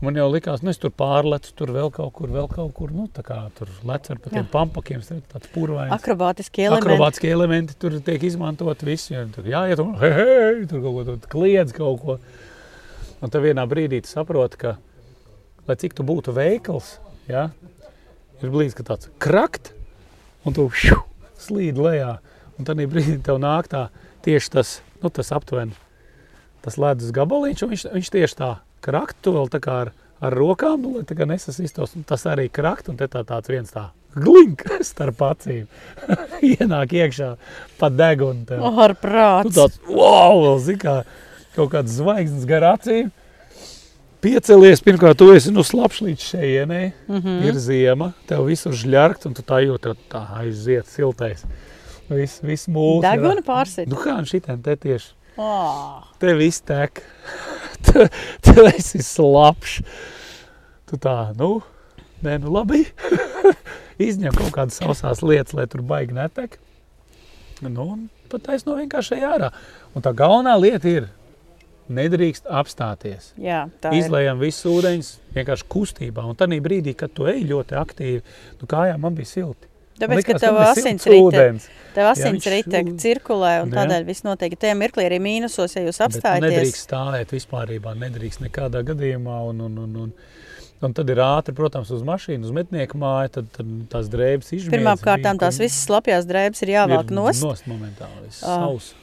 [0.04, 2.90] Man jau likās, nu, es tur pārlecu, tur vēl kaut kur, vēl kaut kur.
[2.92, 5.00] Nu, tā kā tur lec ar tiem pampakiem,
[5.30, 5.92] tāds purvains.
[5.94, 6.84] Akrobātiski elementi.
[6.84, 9.14] Akrobātiskie elementi tur tiek izmantot visi.
[9.14, 12.18] Ja, tur jāiet un hei, hei, tur kaut ko tur kliedz kaut ko.
[13.24, 14.74] Un tad vienā brīdī tu saproti, ka,
[15.68, 16.98] lai cik tu būtu veikals,
[17.30, 17.46] ja,
[18.42, 19.72] ir blīdis, ka tāds krakt,
[20.44, 21.00] un tu šiu,
[21.40, 22.18] slīd lejā.
[22.58, 23.86] Un tad brīdī tev nāk tā
[24.26, 25.72] tieši tas, nu, tas aptuveni,
[26.66, 28.52] tas ledus gabaliņš, un viņš, viņš tieši tā
[28.84, 29.92] krakt, tu vēl tā kā ar,
[30.24, 33.52] ar rokām, nu, lai tā kā nesasistos, un tas arī krakt, un te tā tāds
[33.52, 35.66] viens tā glink starp acīm.
[36.54, 37.34] Ienāk iekšā
[37.80, 38.62] pa degunu tev.
[38.62, 39.54] Oh, ar Tu prātu.
[39.56, 40.96] tāds, wow, vēl zini, kā
[41.56, 43.12] kaut kāds zvaigznes gar acīm.
[44.24, 47.18] Piecelies, pirmkārt, tu esi nu slapš līdz šejienei, mm.
[47.18, 47.42] -hmm.
[47.44, 51.44] ir ziema, tev visur žļarkt, un tu tā jūti, tā aiziet siltais.
[52.08, 53.02] Viss, viss mūsu.
[53.04, 53.88] Deguna pārsit.
[53.88, 56.04] Nu kā šitien te tieši, Oh.
[56.22, 57.02] te viss tek.
[57.86, 58.06] tu,
[58.44, 59.80] tu esi slapš.
[60.90, 61.56] Tu tā, nu,
[62.22, 62.84] nē, nu labi.
[64.08, 66.58] Izņem kaut kādas sausās lietas, lai tur baigi netek.
[67.62, 69.50] Nu, un pat taisno vienkārši ej ārā.
[69.94, 71.10] Un tā galvenā lieta ir,
[71.88, 73.32] nedrīkst apstāties.
[73.40, 73.64] Jā.
[73.92, 76.24] Izlējam visu ūdeņus vienkārši kustībā.
[76.26, 78.24] Un tajā brīdī, kad tu ej ļoti aktīvi,
[78.60, 79.70] nu kājām man bija silti.
[79.94, 80.70] Tāpēc, ka Likās, tev bija
[82.10, 83.76] asins rite, cirkulē, un Jā.
[83.78, 84.56] tādēļ viss notiek.
[84.58, 86.48] Tajā mirklī arī mīnusos, ja jūs bet apstājaties.
[86.48, 89.38] Nedrīkst stāvēt vispār, nedrīkst nekādā gadījumā.
[89.52, 90.12] Un, un, un, un,
[90.82, 94.50] un tad ir ātri, protams, uz mašīnu, uz metnieku māju, tad, tad tās drēbes
[95.06, 97.46] kārtām bija, tās visas slapjās drēbes ir jāvelk nost.
[97.46, 98.58] Nost momentāli, viss Ā.
[98.58, 98.94] sauss.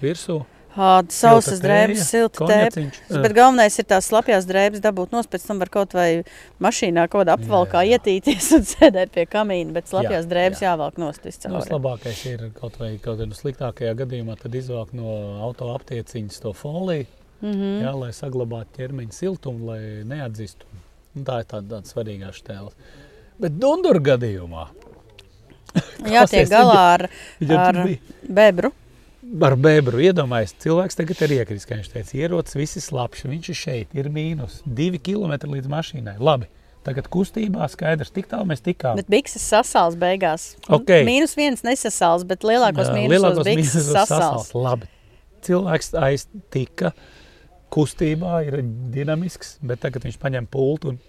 [0.00, 0.40] Virsū.
[0.78, 2.84] Sausas drēbes, silta tēpa.
[3.10, 6.22] Bet galvenais ir tās slapjās drēbes dabūt nost, pēc tam var kaut vai
[6.64, 7.98] mašīnā kaut kādā apvalkā Jā, jā.
[7.98, 10.72] ietīties un sēdēt pie kamīna, bet slapjās Jā, drēbes jā.
[10.72, 11.74] jāvelk nost Nu, viscaur.
[11.74, 15.14] labākais ir kaut vai kaut kādā sliktākajā gadījumā, tad izvākt no
[15.44, 17.06] auto aptieciņas to foliju,
[17.40, 17.52] mm.
[17.52, 17.78] -hmm.
[17.82, 20.66] jā, lai saglabātu ķermeņa siltumu, lai neatdzistu.
[21.16, 22.70] Un tā ir tāda, tāda svarīgā stēle.
[23.38, 24.68] Bet Dundur gadījumā
[26.06, 27.08] Jātiek galā ar,
[27.48, 27.80] ar
[28.22, 28.72] bebru.
[29.48, 33.58] Ar bebru iedomājies, cilvēks tagad ir iekris, kā viņš teica, ierocis visi slapši, viņš ir
[33.58, 36.14] šeit, ir mīnus, divi kilometri līdz mašīnai.
[36.22, 36.48] Labi,
[36.86, 38.98] tagad kustībā skaidrs, tik tālu mēs tikām.
[39.00, 40.50] Bet bikses sasāls beigās.
[40.68, 40.94] Nu, Ok.
[41.08, 44.52] Mīnus viens nesasāls, bet lielākos mīnusos bikses mīnusos sasāls.
[44.56, 44.88] Labi.
[45.46, 46.94] Cilvēks aiztika
[47.74, 48.62] kustībā, ir
[48.94, 51.02] dinamisks, bet tagad viņš paņem pultu un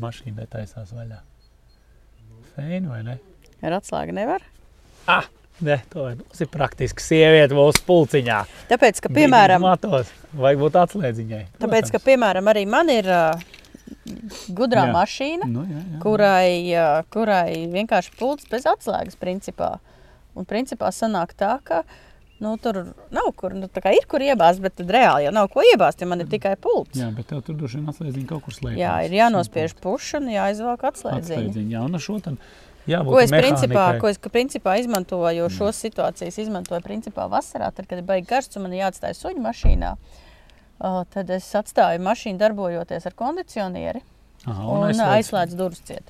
[0.00, 1.18] mašīna netaisās vaļā.
[2.54, 3.18] Feini vai ne?
[3.66, 4.44] Ar atslēgu nevar.
[5.10, 5.26] Ah,
[5.66, 8.40] ne, to ir, mums ir praktiski sieviete mūsu pulciņā.
[8.70, 11.42] Tāpēc, ka, piemēram, Matos, vajag būt atslēdziņai.
[11.62, 13.48] tāpēc, ka, piemēram arī man ir uh,
[14.56, 14.92] gudrā Jā.
[14.94, 16.02] mašīna, Nu, jā, jā.
[16.02, 19.78] kurai, uh, kurai vienkārši pults bez atslēgas principā.
[20.38, 21.82] Un principā sanāk tā, ka
[22.40, 22.78] nu, tur
[23.12, 26.00] nav kur, nu, tā kā ir kur iebāzt, bet tad reāli jau nav ko iebāzt,
[26.00, 26.96] ja man ir tikai pults.
[26.96, 28.80] jā, bet tev tur droši vien atslēdziņa kaut kur slēpjas.
[28.80, 31.20] Jā, ir jānospiež puša un jāizvelk atslēdziņa.
[31.42, 32.38] Atslēdziņa, jā, un ar šo tad
[32.88, 37.98] jābūt Ko es, principā, ko es principā izmantoju, šos situācijas izmantoju principā vasarā, tad, kad
[37.98, 39.94] ir baigi karsts un man jāatstāj suņu mašīnā.
[40.80, 44.00] Uh, tad es atstāju mašīnu darbojoties ar kondicionieri
[44.46, 46.08] Aha, un, un aizslēdzu durvis ciet.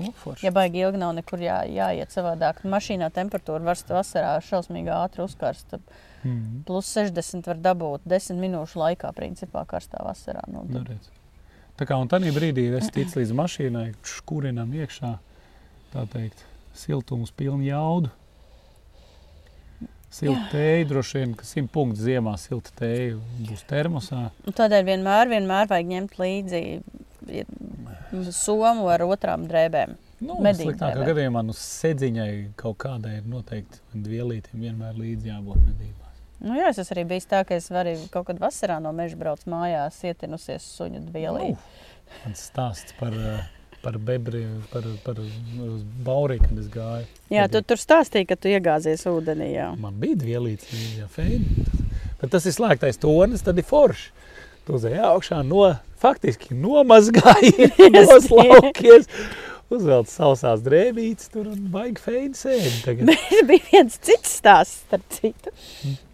[0.00, 0.46] Nu, forši.
[0.46, 5.22] Ja baigi ilgi nav nekur jā, jāiet savādāk, mašīnā temperatūra var st- vasarā šausmīgi ātri
[5.26, 5.68] uzkarst.
[5.70, 5.80] tad
[6.24, 6.64] Mhm.
[6.68, 10.42] Plus 60 var dabūt 10 minūšu laikā, principā karstā vasarā.
[10.48, 11.08] Nu, Nu, tad, redz.
[11.80, 13.86] Tā kā un tādā brīdī es ticu līdz mašīnai,
[14.28, 15.14] kurinam iekšā,
[15.92, 16.44] tā teikt,
[16.76, 18.12] siltums pilnu jaudu.
[20.10, 23.14] Silta tēja, droši vien, ka 100 punktu ziemā silta tēja
[23.46, 24.24] būs termosā.
[24.42, 26.62] Un Tādēļ vienmēr, vienmēr vajag ņemt līdzi
[28.34, 29.94] somu ar otrām drēbēm.
[30.20, 36.18] Nu, sliktākā gadījumā nu, sēdziņai kaut kādai ir noteikti vielītiem vienmēr līdzi jābūt medībās.
[36.40, 39.46] Nu, jā, es arī bijis tā, ka es varu kaut kad vasarā no meža braukt
[39.48, 41.54] mājās, ietinusies suņu dvielī.
[42.24, 43.48] Mans stāsts par, eh,
[43.82, 47.06] par bebri, par, par uz baurī, kad es gāju.
[47.32, 49.52] Jā, tu tur stāstīji, ka tu iegāzies ūdenī.
[49.54, 49.70] Jā.
[49.80, 51.66] Man bija vielīts, jā, feini.
[52.20, 54.10] Bet tas ir slēgtais tornis, tad ir forši.
[54.66, 55.64] Tu uzēji augšā no,
[56.02, 59.08] faktiski nomazgājies, noslaukies,
[59.72, 63.08] uzvelc sausās drēbītes tur un baigi feini sēdi tagad.
[63.08, 65.54] Bet bija viens cits stāsts, starp citu.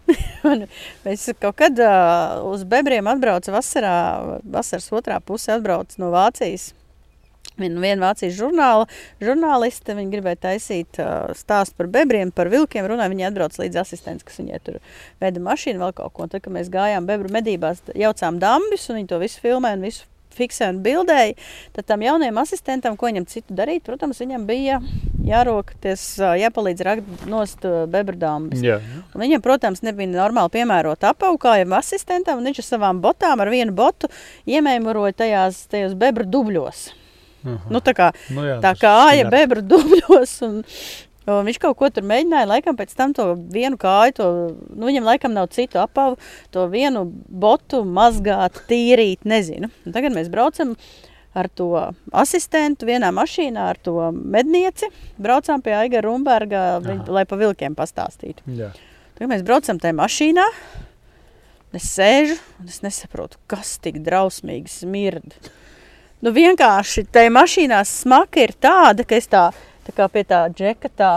[1.03, 3.95] Mēs kaut kad uh, uz bebriem atbraucām vasarā,
[4.47, 6.71] vasaras otrā pusē, atbraucām no Vācijas.
[7.57, 8.85] Viena vien Vācijas žurnāla,
[9.23, 12.85] žurnāliste viņa gribēja taisīt uh, stāstu par bebriem, par vilkiem.
[12.89, 14.81] Runāja, viņa atbrauca līdz asistents, kas viņai tur
[15.23, 16.27] veda mašīnu, vēl kaut ko.
[16.27, 19.87] Un Tad, kad mēs gājām bebru medībās, jaucām dambis, un viņi to visu filmēja un
[19.87, 20.05] visu
[20.37, 21.33] fiksēja un bildēja.
[21.75, 24.77] Tad tam jaunajam asistentam, ko viņam citu darīt, protams, viņam bija
[25.27, 26.03] jārokties,
[26.43, 28.61] jāpalīdz rakt nost bebrdāmbas.
[28.63, 28.77] Jā.
[29.13, 33.41] Un Viņam, protams, nebija normāli piemērota apavu, kā jau asistentam, un viņš ar savām botām,
[33.41, 34.11] ar vienu botu
[34.45, 36.87] iemēmuroja tajās, tajos bebru dubļos.
[37.45, 37.69] Aha.
[37.69, 39.29] Nu, tā kā, Nu, jā, tā kā āja ir.
[39.33, 40.55] bebru dubļos, un,
[41.27, 44.29] un viņš kaut ko tur mēģināja, laikam pēc tam to vienu kāju, to,
[44.73, 46.17] nu, viņam laikam nav citu apavu,
[46.51, 49.69] to vienu botu mazgāt, tīrīt, nezinu.
[49.85, 50.73] Un tagad mēs braucam
[51.37, 51.69] ar to
[52.17, 54.89] asistentu vienā mašīnā, ar to mednieci,
[55.21, 58.41] braucām pie Aiga Rumberga, viņ, lai pa vilkiem pastāstītu.
[58.57, 58.71] Jā.
[59.19, 60.47] Tagad mēs braucam tajā mašīnā.
[61.77, 65.35] Es sēžu un es nesaprotu, kas tik drausmīgi smird.
[66.25, 69.49] Nu, vienkārši tajā mašīnā smaka ir tāda, ka es tā,
[69.85, 71.11] tā kā pie tā džeka tā.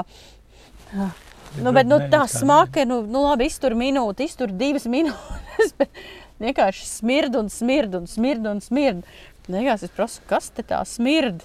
[1.60, 5.72] Nu, bet nu, tā smaka, nu, nu labi, iztur minūti, iztur divas minūtes.
[5.80, 6.02] bet
[6.40, 9.04] Vienkārši smird un smird un smird un smird.
[9.48, 11.42] Vienkārši es prasu, kas te tā smird?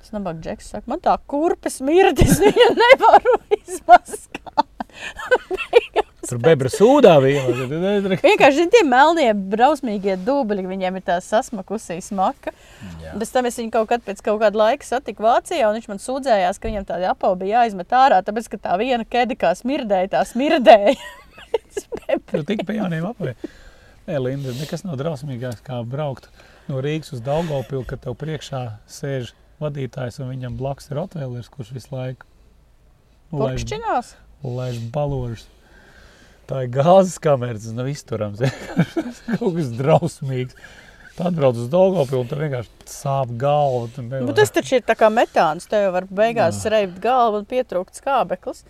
[0.00, 4.66] Tas nabag džeks saka, man tā kurpe smird, es viņu nevaru izmaskāt.
[6.28, 12.52] Tur bebra sūdā tad- Vienkārši tie melnie, brausmīgie dubļi, viņiem ir tā sasmakusī smaka.
[13.16, 16.02] Bez tam es viņu kaut kad pēc kaut kāda laika satiku Vācijā, un viņš man
[16.02, 20.12] sūdzējās, ka viņam tāda apava bija jāizmet ārā, tāpēc, ka tā viena kede kā smirdēja,
[20.12, 20.96] tā smirdēja.
[22.30, 23.34] Tur tik pie jauniem apaviem.
[24.08, 26.28] Nē, Linda, nekas nav drausmīgāks kā braukt
[26.68, 31.72] no Rīgas uz Daugopilu, kad tev priekšā sēž vadītājs un viņam blakus ir Rotvēlers, kurš
[31.76, 32.26] visu laiku
[33.32, 33.64] laiž,
[34.42, 35.46] laiž baložus.
[36.50, 38.40] Tā ir gāzes kamera, tas nav izturams.
[39.38, 40.56] Kaut kas drausmīgs.
[41.20, 43.86] Tad brauc uz Daugopilu un tur vienkārši sāp galva.
[43.94, 45.66] tu nevari- Nu, tas taču ir tā kā metāns.
[45.68, 48.64] Tev var beigās reibt galvu un pietrūkt skābeklis.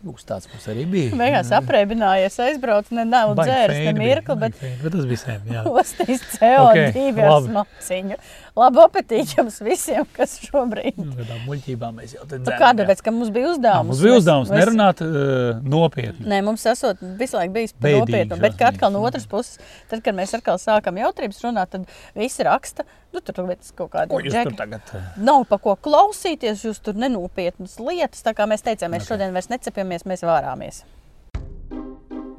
[0.00, 1.10] Lūks, tāds mums arī bija.
[1.12, 5.64] Beigās apreibinājies, aizbrauc, ne nav dzēris, ne mirkli, bet bet tas bija sen, jā.
[5.82, 8.16] ostīs CO2 Ok, ar smaciņu.
[8.58, 10.96] Labu apetīti jums visiem, kas šobrīd.
[10.98, 12.88] Nu, Tādām muļķībām mēs jau Nu, Kāda jā.
[12.90, 13.90] pēc, ka mums bija Jā, uzdevums?
[13.92, 16.26] Mums bija uzdevums mēs- nerunāt uh, nopietni.
[16.26, 20.14] Nē, mums esot visu laiku bijis nopietni, bet kā atkal no otras puses, tad, kad
[20.18, 21.86] mēs atkal sākam jautrības runāt, tad
[22.18, 22.84] visi raksta,
[23.14, 24.94] nu, tur ir kaut kāda tur tagad?
[24.94, 28.22] uh, Nav pa ko klausīties, jūs tur nenopietnas lietas.
[28.26, 29.14] Tā kā mēs teicām, mēs Ok.
[29.14, 30.82] šodien vairs necepjamies, mēs vārāmies.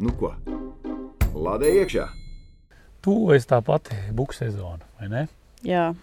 [0.02, 0.34] Nu ko?
[1.34, 2.08] Lādē iekšā!
[3.02, 5.28] Tuvojas tā pati buku sezona, vai ne?
[5.68, 5.94] Jā.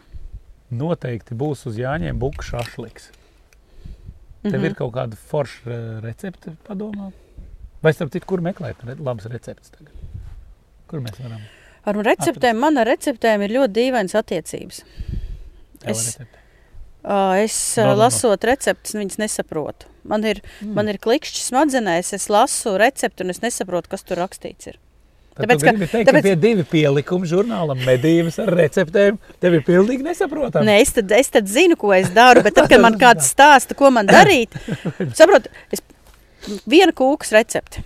[0.70, 3.10] Noteikti būs uz Jāņiem buku šašliks.
[4.42, 4.64] Tev Mhm.
[4.64, 7.12] ir kaut kāda forša recepte padomā?
[7.82, 9.92] Vai starp citu, kur meklēt labas receptes tagad?
[10.88, 11.40] Kur mēs varam?
[11.86, 14.82] Ar receptēm, man ar receptēm ir ļoti dīvainas attiecības.
[15.80, 16.38] Tev Es- recepte?
[17.42, 17.98] Es no, no, no.
[18.02, 19.86] lasot receptes, viņas nesaprotu.
[20.04, 20.74] Man ir, mm.
[20.74, 24.66] man ir klikšķis smadzenēs, es lasu recepti un es nesaprotu, kas tur rakstīts.
[24.66, 24.76] Ir.
[25.38, 30.02] Tāpēc, ka- teikt, tāpēc- ka tie divi pielikumi žurnālam medības ar receptēm tev ir pilnīgi
[30.06, 30.66] nesaprotami.
[30.66, 33.76] Nē, es tad, es tad zinu, ko es daru, bet tad, kad man kāds stāsta,
[33.78, 34.56] ko man darīt,
[35.18, 35.82] saprotu, es
[36.66, 37.84] viena kūkas recepte.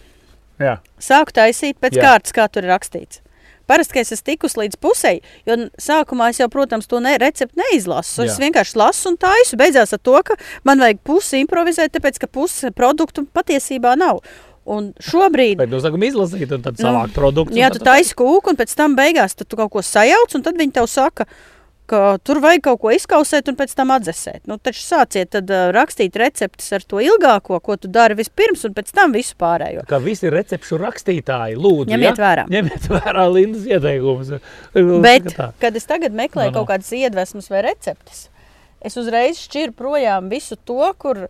[0.63, 2.03] Jā, Sāku taisīt pēc Jā.
[2.07, 3.21] Kārtas, kā tur ir rakstīts.
[3.67, 5.13] Parasti, ka es esmu tikus līdz pusē,
[5.49, 8.25] jo sākumā es jau, protams, to ne, recepti neizlasu.
[8.27, 8.43] Es Jā.
[8.43, 9.57] vienkārši lasu un taisu.
[9.57, 10.35] Beidzās ar to, ka
[10.67, 14.19] man vajag pusi improvizēt, tāpēc ka pusi produktu patiesībā nav.
[14.65, 17.57] Un šobrīd, bet no sākuma izlasīt un tad savākt produktus.
[17.59, 20.55] jā, un tu taisi kūku, un pēc tam beigās tu, kaut ko sajauc, un tad
[20.61, 21.27] viņi tev saka,
[21.91, 24.45] ka tur vajag kaut ko izkausēt un pēc tam atdzesēt.
[24.49, 28.73] Nu, taču sāciet tad, uh, rakstīt receptes ar to ilgāko, ko tu dari vispirms, un
[28.79, 29.83] pēc tam visu pārējo.
[29.91, 32.23] Kā visi recepšu rakstītāji, lūdzu, Ņemiet ja?
[32.23, 32.47] vērā.
[32.55, 34.31] Ņemiet vērā Lindas ieteikumus.
[35.03, 35.51] Bet, Tā.
[35.61, 36.61] kad es tagad meklēju No, no.
[36.63, 38.29] kaut kādas iedvesmas vai receptes,
[38.81, 41.27] es uzreiz šķiru projām visu to, kur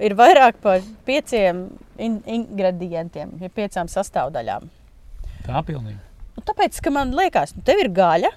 [0.00, 1.66] ir vairāk par pieciem
[2.02, 4.68] in ingredientiem, ja piecām sastāvdaļām.
[5.46, 6.00] Tā pilnīgi.
[6.36, 8.32] Nu, tāpēc, ka man liekas, nu, tev ir gaļa,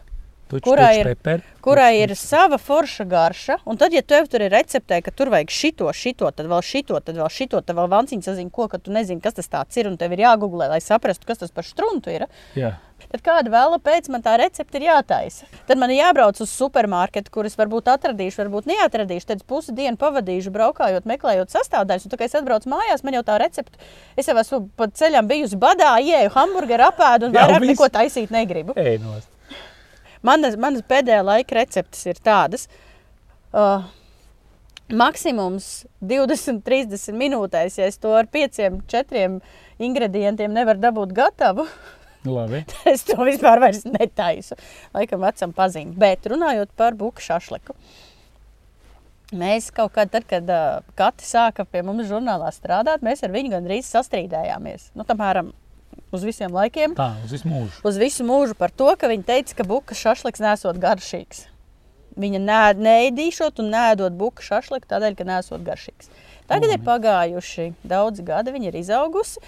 [0.49, 4.25] Tuč, Kurā tuč, ir- Pepper, kurai tuč, ir sava forša garša, un tad, ja tev
[4.31, 7.77] tur ir receptē, ka tur vajag šito, šito, tad vēl šito, tad vēl šito, tad
[7.77, 10.81] vēl vanciņš sazina, ko, ka tu nezini, kas tas ir, un tev ir jāgooglē, lai
[10.81, 12.25] saprastu, kas tas par struntu ir.
[12.57, 12.73] Jā.
[13.09, 15.45] Tad kāda vēl pēc man tā recepte ir jātaisa?
[15.69, 19.29] Tad man ir jābrauc uz supermarketu, kurus varbūt atradīšu, varbūt neatradīšu.
[19.31, 22.05] Tad pusi dienu pavadīšu, braukājot, meklējot sastāvdaļas.
[22.05, 23.79] Un, tā, kad es atbraucu mājās, man jau tā recepte,
[24.19, 28.75] es jau esmu pa ceļam bijusi badā, ieeju hamburgeru apēdu un vairāk neko taisīt negribu.
[28.75, 29.31] Ej, nost.
[30.25, 32.67] Manas, manas pēdējā laika receptes ir tādas.
[33.49, 33.85] Uh,
[34.89, 38.59] maksimums 20, 30 minūtēs, ja es to ar 5,
[38.89, 39.23] 4
[39.79, 41.65] ingredientiem nevaru dabūt gatavu,
[42.27, 42.65] Labi.
[42.91, 44.57] es to vispār netaisu.
[44.95, 45.93] Laikam, vecam pazīm.
[45.95, 47.75] Bet runājot par buku šašliku.
[49.39, 53.53] Mēs kaut kad, tad, kad uh, Kati sāka pie mums žurnālā strādāt, mēs ar viņu
[53.53, 54.89] gandrīz sastrīdējāmies.
[54.97, 55.53] Nu, tamēram,
[56.15, 56.95] uz visiem laikiem.
[56.97, 57.81] Tā, uz visu mūžu.
[57.85, 61.45] Uz visu mūžu par to, ka viņi teica, ka buka šašliks nesot garšīgs.
[62.19, 66.09] Viņa nē- neēdīšot un nēdot buku šašliku tādēļ, ka nesot garšīgs.
[66.49, 69.39] Tagad ir pagājuši daudzi gadi, viņa ir izaugusi.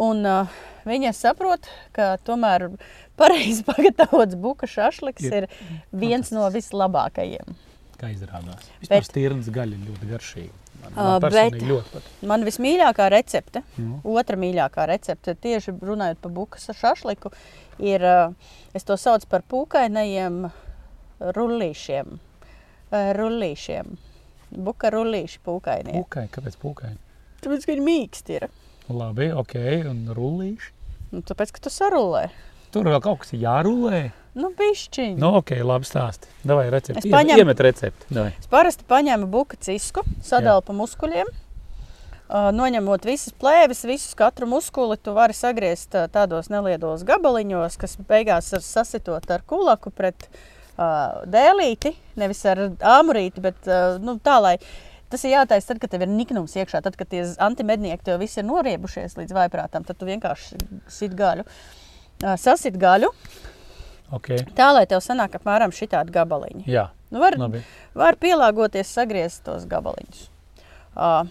[0.00, 0.46] Un uh,
[0.86, 2.68] viņa saprot, ka tomēr
[3.20, 5.48] pareizi pagatavots buka šašliks Ir ir
[5.92, 7.56] viens no vislabākajiem.
[8.00, 8.62] Kā izrādās.
[8.78, 10.54] Bet- Vispār stirnas gaļa ļoti garšīga.
[10.96, 11.60] Man, bet-.
[12.26, 14.00] Man vismīļākā recepte, Nu.
[14.16, 17.30] otra mīļākā recepte, tieši runājot par bukas šašliku,
[17.78, 18.02] ir,
[18.74, 20.48] es to saucu par pūkainajiem
[21.20, 22.18] rullīšiem.
[22.90, 23.94] Rullīšiem.
[24.50, 25.94] Buka rullīši pūkainie.
[26.00, 26.94] Pūkai, kāpēc pūkai?
[27.40, 28.48] Tāpēc, ka viņi mīksti ir.
[28.90, 29.54] Labi, ok,
[29.92, 30.72] un rullīši.
[31.14, 32.24] Nu, tāpēc, ka tu sarulē.
[32.74, 34.08] Tur vēl kaut kas jārulē.
[34.38, 35.16] Nu, bišķiņ.
[35.18, 36.28] Nu, ok, labi stāsti.
[36.46, 37.02] Davai recepti.
[37.02, 38.06] Es paņemu- Iemet recepti.
[38.14, 38.32] Davai.
[38.38, 41.26] Es parasti paņēmu buka cisku, sadalu pa muskuļiem.
[42.30, 48.62] Noņemot visas plēves, visus katru muskuli, tu vari sagriezt tādos nelielos gabaliņos, kas beigās ir
[48.62, 50.28] sasitot ar kulaku pret
[50.78, 51.90] uh, dēlīti,
[52.22, 54.54] nevis ar āmurīti, bet uh, nu, tā, lai
[55.10, 58.38] tas ir jātaisa tad, kad tev ir niknums iekšā, tad, kad tie antimednieki tev visi
[58.38, 61.42] ir noriebušies līdz vaiprātam, tad tu vienkārši sit gaļu.
[62.38, 63.10] Sasit gaļu,
[64.12, 66.64] Ok, tā lai tev sanāk apmēram šitādi gabaliņi.
[66.70, 67.62] jā, Nu, var, labi.
[67.94, 70.28] var pielāgoties, sagriezt tos gabaliņus.
[70.94, 71.26] Uh,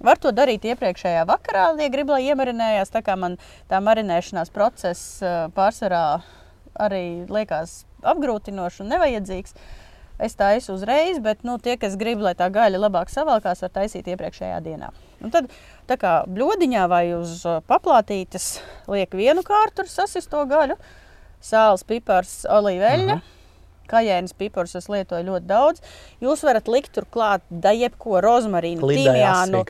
[0.00, 2.92] var to darīt iepriekšējā vakarā, ja grib, lai iemarinējās.
[2.92, 3.36] Tā kā man
[3.68, 6.22] tā marinēšanās process uh, pārsvarā
[6.80, 9.56] arī liekas apgrūtinošs un nevajadzīgs.
[10.20, 14.08] Es taisu uzreiz, bet nu, tie, kas grib, lai tā gaļa labāk savalkās, var taisīt
[14.12, 14.90] iepriekšējā dienā.
[15.24, 15.48] Un tad,
[15.88, 18.58] tā kā bludiņā vai uz uh, paplātītes,
[18.88, 20.76] liek vienu kārtu sasisto gaļu,
[21.42, 23.18] sāls, pipars, olīveļa.
[23.18, 23.36] Aha.
[23.90, 25.80] Kajēnas pipars es lietoju ļoti daudz.
[26.22, 29.64] Jūs varat likt tur klāt da jebko rozmarīnu, timjānu,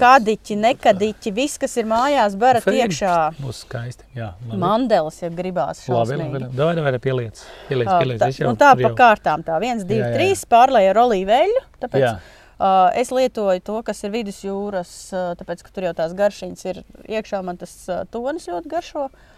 [0.00, 2.80] kadiķi, nekadiķi, viss, kas ir mājās, barat Fēni.
[2.82, 3.12] iekšā.
[3.38, 4.32] Būs skaisti, jā.
[4.48, 4.58] Labi.
[4.64, 6.40] Mandelis, ja gribās Labi, labi, šausmīgi.
[6.42, 6.56] labi.
[6.58, 7.44] Davai, davai, pieliec.
[7.68, 8.18] Pieliec, Ā, pieliec.
[8.24, 9.46] tā, jau nu, tā tur pa jau- kārtām.
[9.46, 11.62] Tā viens, divi, Jā, jā, trīs pārlēja ar olīveļu.
[11.86, 12.12] Tāpēc Jā.
[12.58, 16.82] uh, es lietoju to, kas ir vidusjūras, uh, tāpēc, ka tur jau tās garšiņas ir
[17.06, 17.44] iekšā.
[17.46, 19.06] Man tas uh, tonis ļoti garšo.
[19.06, 19.35] Uh,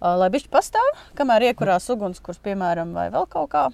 [0.00, 0.88] lai bišķi pastāv,
[1.18, 3.64] kamēr iekurās ugunskurs, piemēram, vai vēl kaut kā.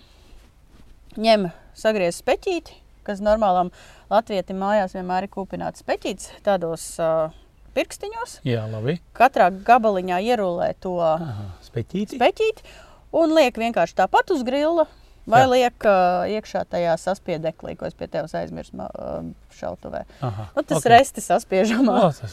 [1.20, 3.72] Ņem sagriez speķīti, kas normālam
[4.12, 7.34] latvietim mājās vienmēr ir kūpināts speķītis tādos uh,
[7.76, 8.38] pirkstiņos.
[8.48, 8.98] Jā, labi.
[9.16, 12.16] Katrā gabaliņā ierulē to Aha, speķīti.
[12.20, 12.74] speķīti
[13.18, 14.86] un liek vienkārši tāpat uz grila.
[15.22, 15.48] Vai Jā.
[15.52, 19.20] liek uh, iekšā tajā saspiedeklī, ko es pie tevis aizmirsu uh,
[19.54, 20.00] šautavē.
[20.26, 20.82] Aha, Nu, tas ok.
[20.82, 20.90] okay.
[20.96, 21.94] restis saspiežamā.
[22.08, 22.32] O, tas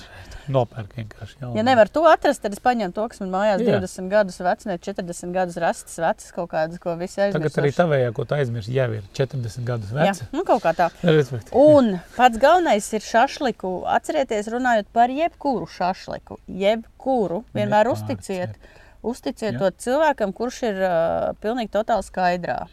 [0.49, 1.35] nopērk vienkārši.
[1.43, 3.77] Jā, Ja nevar to atrast, tad es paņemu to, kas man mājās Jā.
[3.77, 7.37] 20 gadus vecs, ne 40 gadus rastas vecs, kaut kādas, ko visi aizmirst.
[7.53, 10.23] Tagad arī tavējā, ko tu aizmirsti, jau ir 40 gadus Jā, vecs.
[10.33, 10.89] nu, kaut kā tā.
[11.05, 11.53] Respektīvi.
[11.61, 13.75] Un pats galvenais ir šašliku.
[13.99, 18.57] Atcerieties, runājot par jebkuru šašliku, jebkuru, vienmēr uzticiet,
[19.05, 19.59] uzticiet Jā.
[19.61, 22.63] to cilvēkam, kurš ir uh, pilnīgi totāli skaidrā.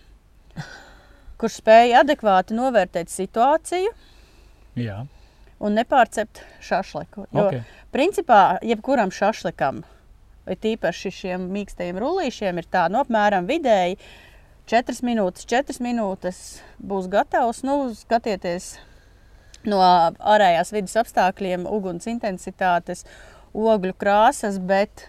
[1.40, 3.90] Kurš spēja adekvāti novērtēt situāciju
[4.80, 5.02] Jā,
[5.60, 7.26] un nepārcept šašliku.
[7.30, 7.76] Jo, ok.
[7.92, 9.82] principā, jebkuram šašlikam,
[10.46, 13.98] vai tīpaši šiem mīkstajiem rullīšiem, ir tā, nu, apmēram vidēji
[14.70, 16.42] 4 minūtes, 4 minūtes
[16.82, 17.62] būs gatavs.
[17.66, 18.74] Nu, skatieties
[19.66, 23.04] no ārējās vidas apstākļiem, uguns intensitātes,
[23.56, 25.08] ogļu krāsas, bet,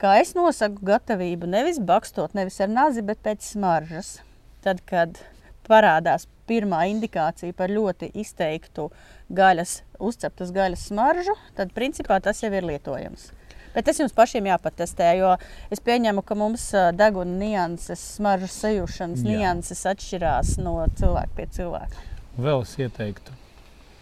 [0.00, 4.18] kā es nosaku, gatavību nevis bakstot, nevis ar nazi, bet pēc smaržas.
[4.64, 5.20] Tad, kad
[5.68, 8.88] parādās pirmā indikācija par ļoti izteiktu
[9.32, 13.30] gaļas, uzceptas gaļas smaržu, tad principā tas jau ir lietojams.
[13.70, 15.36] Bet tas jums pašiem jāpatestē, jo
[15.70, 16.64] es pieņemu, ka mums
[16.98, 19.36] deguna nianses, smaržas sajūšanas Jā.
[19.36, 22.08] nianses atšķirās no cilvēka pie cilvēka.
[22.40, 23.36] Vēl es ieteiktu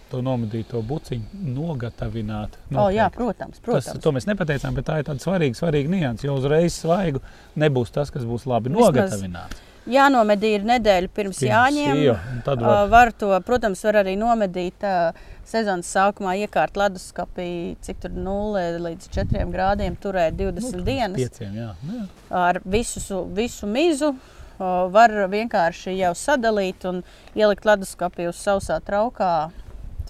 [0.09, 2.57] to nomedīto buciņu nogatavināt.
[2.73, 3.17] O, jā, noteikti.
[3.19, 4.03] protams, Tas, protams.
[4.07, 6.25] to mēs nepateicām, bet tā ir tāda svarīga, svarīga nianses.
[6.25, 7.21] Jo uzreiz svaigu
[7.61, 9.61] nebūs tas, kas būs labi Vismaz nogatavināts.
[9.89, 12.01] Jānomedī ir nedēļa pirms, pirms jāņem.
[12.05, 12.15] jā,
[12.45, 15.17] tad Ā, var, Var to, protams, var arī nomedīt uh,
[15.49, 21.55] sezonas sākumā, iekārt leduskapī, cik tur 0 līdz 4 grādiem, turēt 20 nu, dienas pieciem,
[21.57, 21.71] jā.
[21.89, 22.09] Nu, jā.
[22.43, 24.13] ar visu, su- visu mizu.
[24.59, 27.01] Ā, Var vienkārši jau sadalīt un
[27.39, 29.51] ielikt leduskapī uz sausā traukā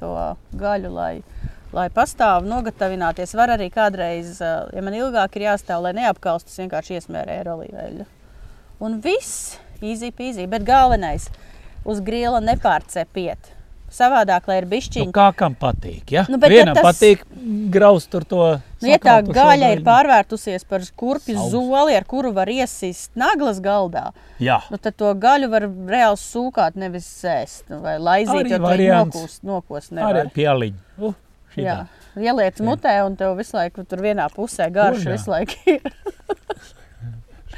[0.00, 0.10] to
[0.58, 1.22] gaļu, lai,
[1.74, 3.34] lai pastāv, nogatavināties.
[3.38, 8.06] Var arī kādreiz, ja man ilgāk ir jāstāv, lai neapkaustas, vienkārši iesmērē ar olīveļu.
[8.80, 11.28] Un viss easy peasy, bet galvenais
[11.84, 13.54] uz grila nepārcepiet.
[13.88, 15.12] Savādāk, lai ir Nu, bišķiņi.
[15.16, 16.10] kā kam patīk?
[16.12, 16.26] Ja?
[16.28, 17.22] Nu, Vienam ja tas- patīk
[17.72, 18.60] graust tur to.
[18.82, 21.50] Nu, ja tā gaļa ir pārvērtusies par skurpju Savs.
[21.54, 26.76] zoli, ar kuru var iesist naglas galdā, Jā, nu, tad to gaļu var reāli sūkāt,
[26.76, 27.62] nevis ēst.
[27.70, 29.16] nu, Vai laizīt, Arī jo to variants.
[29.16, 30.30] nokūst, nokūst arī nevar.
[30.36, 30.74] pieliņi.
[31.00, 31.14] Uh,
[31.56, 31.64] šitā.
[31.64, 31.86] Jā.
[32.18, 35.12] Ieliec mutē, un tev visu laiku tur vienā pusē garš jā.
[35.16, 35.80] visu laiku ir.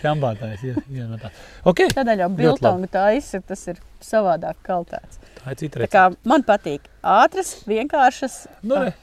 [0.05, 1.29] Jambātājs, jā, jā, no tā.
[1.69, 5.21] Ok, Tādēļ jau biltongu taisa, tas ir savādāk kaltēts.
[5.43, 5.97] tā ir cita Tā recepte.
[5.99, 8.39] kā man patīk ātras, vienkāršas.
[8.63, 8.95] Nu, re,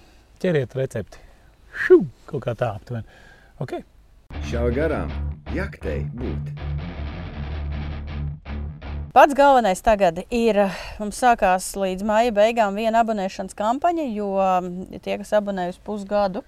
[0.42, 1.22] ķeriet recepti.
[1.86, 3.06] Šu, kaut kā tā aptuveni.
[3.62, 3.78] Ok,
[4.50, 5.12] Šā garām
[5.56, 6.50] jaktei būt.
[9.16, 10.60] Pats galvenais tagad ir,
[11.00, 16.44] mums sākās līdz maija beigām viena abonēšanas kampaņa, jo mm, tie, kas abonējuši pusgadu,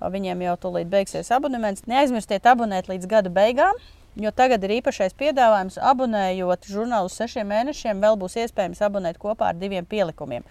[0.00, 1.84] viņiem jau tūlīt beigsies abonements.
[1.90, 3.76] Neaizmirstiet abonēt līdz gada beigām,
[4.16, 5.78] jo tagad ir īpašais piedāvājums.
[5.92, 10.46] Abonējot žurnālu sešiem mēnešiem, vēl būs iespējams abonēt kopā ar diviem pielikumiem.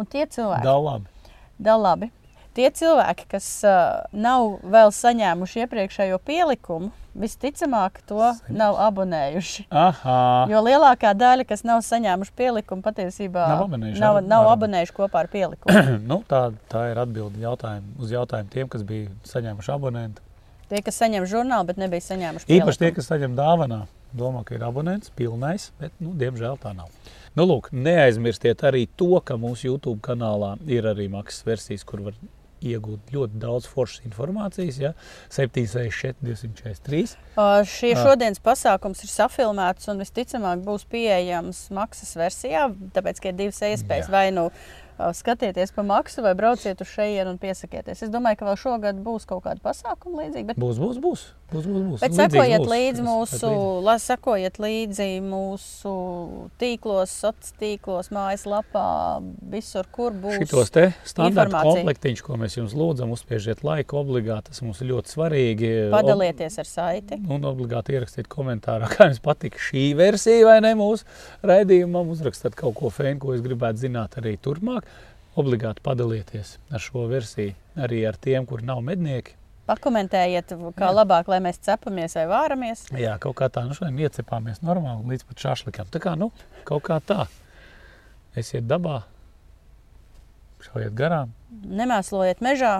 [0.00, 1.32] Un tie cilvēki, daudz labi.
[1.58, 2.10] da labi,
[2.56, 8.18] tie cilvēki, kas uh, nav vēl saņēmuši iepriekšējo pielikumu, visticamāk to
[8.50, 9.64] nav abonējuši.
[9.70, 10.18] Aha,
[10.50, 14.96] Jo lielākā daļa, kas nav saņēmuši pielikumu, patiesībā Nav abonējuši nav, ar- nav ar- abonējuši
[14.96, 15.84] kopā ar pielikumu.
[16.10, 16.42] nu, tā,
[16.72, 20.22] tā ir atbilde jautājumu, uz jautājumu tiem, kas bija saņēmuši abonentu.
[20.70, 22.96] Tie, kas saņem žurnālu, bet nebija saņēmuši Īpaši tie, pielikumu.
[23.02, 23.80] kas saņem dāvanā,
[24.16, 26.88] domā, ka ir abonents, pilnais, bet, nu, diemžēl tā nav.
[27.36, 32.16] Nu, lūk, neaizmirstiet arī to, ka mūsu YouTube kanālā ir arī maksas versijas, kur var
[32.62, 34.80] iegūt ļoti daudz foršas informācijas.
[34.82, 34.92] Ja?
[35.32, 37.16] 764, 243.
[37.34, 42.68] Uh, Šie šodienas pasākums ir safilmēts un visticamāk būs pieejams maksas versijā.
[42.96, 44.14] Tāpēc, ka ir divas iespējas, Jā.
[44.14, 44.48] vai nu
[45.16, 48.04] skatieties pa maksu, vai brauciet uz šejienu un piesakieties.
[48.06, 50.52] Es domāju, ka vēl šogad būs kaut kāda pasākuma līdzīga.
[50.52, 51.24] Bet Būs, būs, būs.
[51.52, 52.00] būs, būs, būs.
[52.04, 52.70] Bet sekojiet būs.
[52.72, 53.50] līdzi mūsu,
[53.84, 55.94] la, sekojiet līdzi mūsu
[56.60, 58.86] tīklos, sociālos tīklos, mājaslapā,
[59.52, 60.38] visur, kur būs.
[60.42, 64.52] Šitos te standarta komplektiņus, ko mēs jums lūdzam, uzspiežiet laiku obligāti.
[64.52, 65.72] Tas mums ir ļoti svarīgi.
[65.94, 67.18] Padalieties ar saiti.
[67.30, 71.06] Un obligāti ierakstiet komentārā, kā jums patīk šī versija vai ne mūsu
[71.46, 72.12] raidījumam.
[72.14, 74.88] Uzrakstiet kaut ko fēnu, ko jūs gribētu zināt arī turpmāk.
[75.40, 79.34] Obligāti padalieties ar šo versiju arī ar tiem, kur nav mednieki.
[79.66, 80.92] Pakomentējiet, kā Jā.
[80.92, 82.84] labāk, lai mēs cepamies vai vāramies.
[83.00, 85.88] Jā, kaut kā tā, nu šodien iecepāmies normāli līdz pat šašlikam.
[85.90, 86.28] Tā kā, nu,
[86.68, 87.24] kaut kā tā.
[88.36, 89.00] Esiet dabā,
[90.66, 91.32] šaujiet garām.
[91.64, 92.74] Nemēslojiet mežā.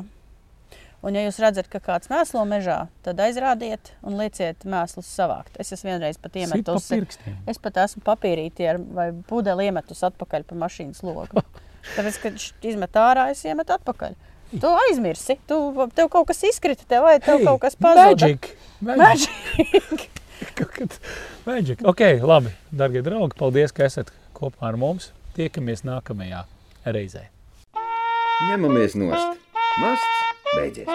[1.05, 5.57] Un, ja jūs redzat, ka kāds mēslo mežā, tad aizrādiet un lieciet mēslus savākt.
[5.61, 6.87] Es esmu vienreiz pat Sit pa iemetus.
[6.89, 7.35] pirkstiem.
[7.51, 11.45] Es pat esmu papīrīti ar vai pudeli iemetus atpakaļ pa mašīnas logu.
[11.93, 14.17] Tāpēc, kad viņš izmet ārā, es iemetu atpakaļ.
[14.55, 15.59] Tu aizmirsi, tu,
[15.97, 18.13] tev kaut kas izkrita, tev, vai tev hey, kaut kas pazuda.
[18.13, 18.51] Magic!
[18.81, 20.09] Magic!
[21.47, 21.85] Magic.
[21.93, 25.11] ok, labi, darbie draugi, paldies, ka esat kopā ar mums.
[25.35, 26.45] Tiekamies nākamajā
[26.87, 27.27] reizē.
[28.51, 29.41] Ņemamies nost!
[29.83, 30.23] Masts
[30.55, 30.91] beidzies!